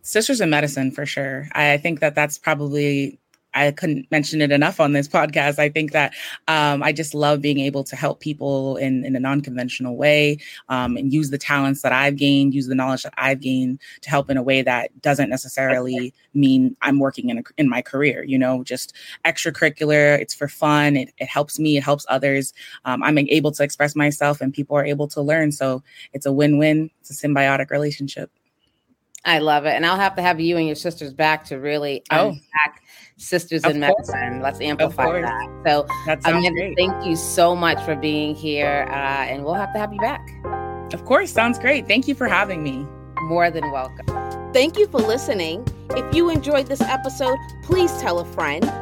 Sisters 0.03 0.41
in 0.41 0.51
medicine, 0.51 0.91
for 0.91 1.05
sure. 1.05 1.49
I 1.53 1.77
think 1.77 2.01
that 2.01 2.15
that's 2.15 2.39
probably 2.39 3.19
I 3.67 3.73
couldn't 3.73 4.11
mention 4.11 4.41
it 4.41 4.53
enough 4.53 4.81
on 4.81 4.93
this 4.93 5.09
podcast. 5.09 5.59
I 5.59 5.69
think 5.69 5.93
that 5.93 6.13
um, 6.47 6.83
I 6.83 6.93
just 6.93 7.15
love 7.15 7.41
being 7.41 7.59
able 7.61 7.85
to 7.85 7.97
help 7.97 8.21
people 8.21 8.77
in, 8.77 9.05
in 9.05 9.17
a 9.17 9.21
non 9.21 9.41
conventional 9.41 9.97
way 9.97 10.39
um, 10.69 10.97
and 10.97 11.13
use 11.13 11.31
the 11.31 11.39
talents 11.39 11.83
that 11.83 11.93
I've 11.93 12.17
gained, 12.17 12.55
use 12.55 12.67
the 12.67 12.75
knowledge 12.75 13.03
that 13.03 13.15
I've 13.17 13.41
gained 13.41 13.81
to 14.03 14.11
help 14.11 14.31
in 14.31 14.37
a 14.37 14.43
way 14.43 14.63
that 14.63 15.01
doesn't 15.03 15.29
necessarily 15.29 16.15
mean 16.35 16.77
I'm 16.83 16.99
working 16.99 17.31
in, 17.31 17.39
a, 17.39 17.43
in 17.57 17.69
my 17.69 17.83
career, 17.83 18.23
you 18.23 18.39
know, 18.39 18.63
just 18.63 18.95
extracurricular. 19.25 20.19
It's 20.19 20.35
for 20.35 20.49
fun. 20.49 20.97
It, 20.97 21.13
it 21.19 21.29
helps 21.29 21.59
me, 21.59 21.77
it 21.77 21.83
helps 21.83 22.07
others. 22.09 22.53
Um, 22.85 23.03
I'm 23.03 23.19
able 23.19 23.53
to 23.53 23.63
express 23.63 23.97
myself 23.97 24.41
and 24.41 24.55
people 24.55 24.77
are 24.77 24.85
able 24.85 25.09
to 25.09 25.21
learn. 25.21 25.53
So 25.53 25.83
it's 26.13 26.27
a 26.27 26.33
win 26.33 26.59
win, 26.59 26.91
it's 27.01 27.11
a 27.11 27.27
symbiotic 27.29 27.71
relationship. 27.71 28.31
I 29.25 29.39
love 29.41 29.67
it. 29.67 29.75
And 29.75 29.85
I'll 29.85 29.97
have 29.99 30.15
to 30.17 30.23
have 30.23 30.41
you 30.41 30.57
and 30.57 30.67
your 30.67 30.77
sisters 30.77 31.13
back 31.13 31.45
to 31.47 31.59
really 31.59 32.03
oh. 32.11 32.29
unpack 32.29 32.83
Sisters 33.19 33.65
in 33.65 33.81
course. 33.81 34.09
Medicine. 34.09 34.41
Let's 34.41 34.61
amplify 34.61 35.21
that. 35.21 35.63
So, 35.67 35.87
that 36.07 36.21
Amanda, 36.25 36.51
great. 36.53 36.77
thank 36.79 37.05
you 37.05 37.17
so 37.17 37.55
much 37.55 37.85
for 37.85 37.95
being 37.97 38.35
here. 38.35 38.87
Uh, 38.91 39.27
and 39.27 39.45
we'll 39.45 39.53
have 39.55 39.73
to 39.75 39.79
have 39.79 39.93
you 39.93 40.01
back. 40.01 40.27
Of 40.95 41.05
course. 41.05 41.31
Sounds 41.31 41.59
great. 41.59 41.87
Thank 41.89 42.09
you 42.09 42.15
for 42.15 42.29
having 42.29 42.63
me. 42.63 42.87
More 43.23 43.51
than 43.51 43.71
welcome. 43.73 44.07
Thank 44.53 44.79
you 44.79 44.87
for 44.87 44.99
listening. 44.99 45.67
If 45.91 46.15
you 46.15 46.31
enjoyed 46.31 46.69
this 46.69 46.81
episode, 46.81 47.37
please 47.63 47.93
tell 47.99 48.21
a 48.21 48.25
friend. 48.25 48.73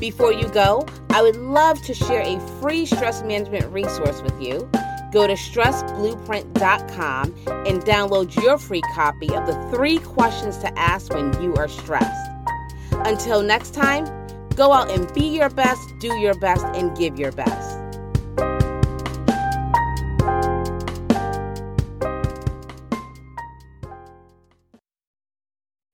Before 0.00 0.32
you 0.32 0.48
go, 0.48 0.84
I 1.10 1.22
would 1.22 1.36
love 1.36 1.80
to 1.82 1.94
share 1.94 2.22
a 2.22 2.40
free 2.60 2.86
stress 2.86 3.22
management 3.22 3.66
resource 3.66 4.20
with 4.22 4.40
you. 4.42 4.68
Go 5.12 5.28
to 5.28 5.34
stressblueprint.com 5.34 7.34
and 7.46 7.82
download 7.82 8.42
your 8.42 8.58
free 8.58 8.82
copy 8.94 9.32
of 9.32 9.46
the 9.46 9.54
three 9.70 9.98
questions 9.98 10.58
to 10.58 10.76
ask 10.78 11.14
when 11.14 11.40
you 11.40 11.54
are 11.54 11.68
stressed. 11.68 12.33
Until 13.04 13.42
next 13.42 13.74
time, 13.74 14.04
go 14.56 14.72
out 14.72 14.90
and 14.90 15.12
be 15.14 15.26
your 15.26 15.50
best, 15.50 15.82
do 16.00 16.08
your 16.14 16.34
best, 16.40 16.64
and 16.74 16.96
give 16.96 17.18
your 17.18 17.32
best. 17.32 17.78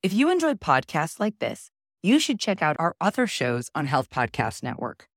If 0.03 0.15
you 0.15 0.31
enjoyed 0.31 0.61
podcasts 0.61 1.21
like 1.21 1.39
this, 1.41 1.71
you 2.03 2.19
should 2.19 2.41
check 2.41 2.63
out 2.63 2.77
our 2.79 2.97
other 3.01 3.27
shows 3.27 3.71
on 3.75 3.87
Health 3.87 4.09
Podcast 4.09 4.63
Network. 4.63 5.09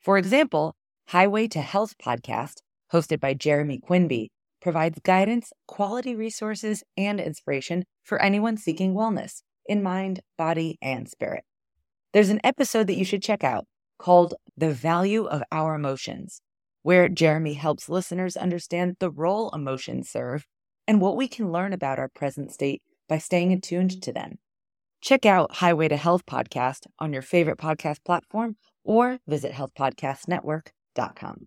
For 0.00 0.16
example, 0.16 0.74
Highway 1.08 1.48
to 1.48 1.60
Health 1.60 1.96
podcast 1.98 2.60
hosted 2.92 3.20
by 3.20 3.34
Jeremy 3.34 3.78
Quinby, 3.78 4.30
provides 4.60 4.98
guidance, 5.02 5.52
quality 5.66 6.14
resources, 6.14 6.82
and 6.96 7.20
inspiration 7.20 7.84
for 8.02 8.20
anyone 8.20 8.56
seeking 8.56 8.94
wellness 8.94 9.42
in 9.70 9.82
mind, 9.82 10.20
body, 10.36 10.76
and 10.82 11.08
spirit. 11.08 11.44
There's 12.12 12.28
an 12.28 12.40
episode 12.42 12.88
that 12.88 12.98
you 12.98 13.04
should 13.04 13.22
check 13.22 13.44
out 13.44 13.66
called 13.98 14.34
The 14.56 14.72
Value 14.72 15.26
of 15.26 15.44
Our 15.52 15.76
Emotions, 15.76 16.42
where 16.82 17.08
Jeremy 17.08 17.54
helps 17.54 17.88
listeners 17.88 18.36
understand 18.36 18.96
the 18.98 19.10
role 19.10 19.50
emotions 19.50 20.10
serve 20.10 20.44
and 20.88 21.00
what 21.00 21.16
we 21.16 21.28
can 21.28 21.52
learn 21.52 21.72
about 21.72 22.00
our 22.00 22.08
present 22.08 22.50
state 22.50 22.82
by 23.08 23.18
staying 23.18 23.52
attuned 23.52 24.02
to 24.02 24.12
them. 24.12 24.38
Check 25.00 25.24
out 25.24 25.54
Highway 25.56 25.86
to 25.88 25.96
Health 25.96 26.26
podcast 26.26 26.86
on 26.98 27.12
your 27.12 27.22
favorite 27.22 27.58
podcast 27.58 28.04
platform 28.04 28.56
or 28.84 29.20
visit 29.28 29.52
healthpodcastnetwork.com. 29.52 31.46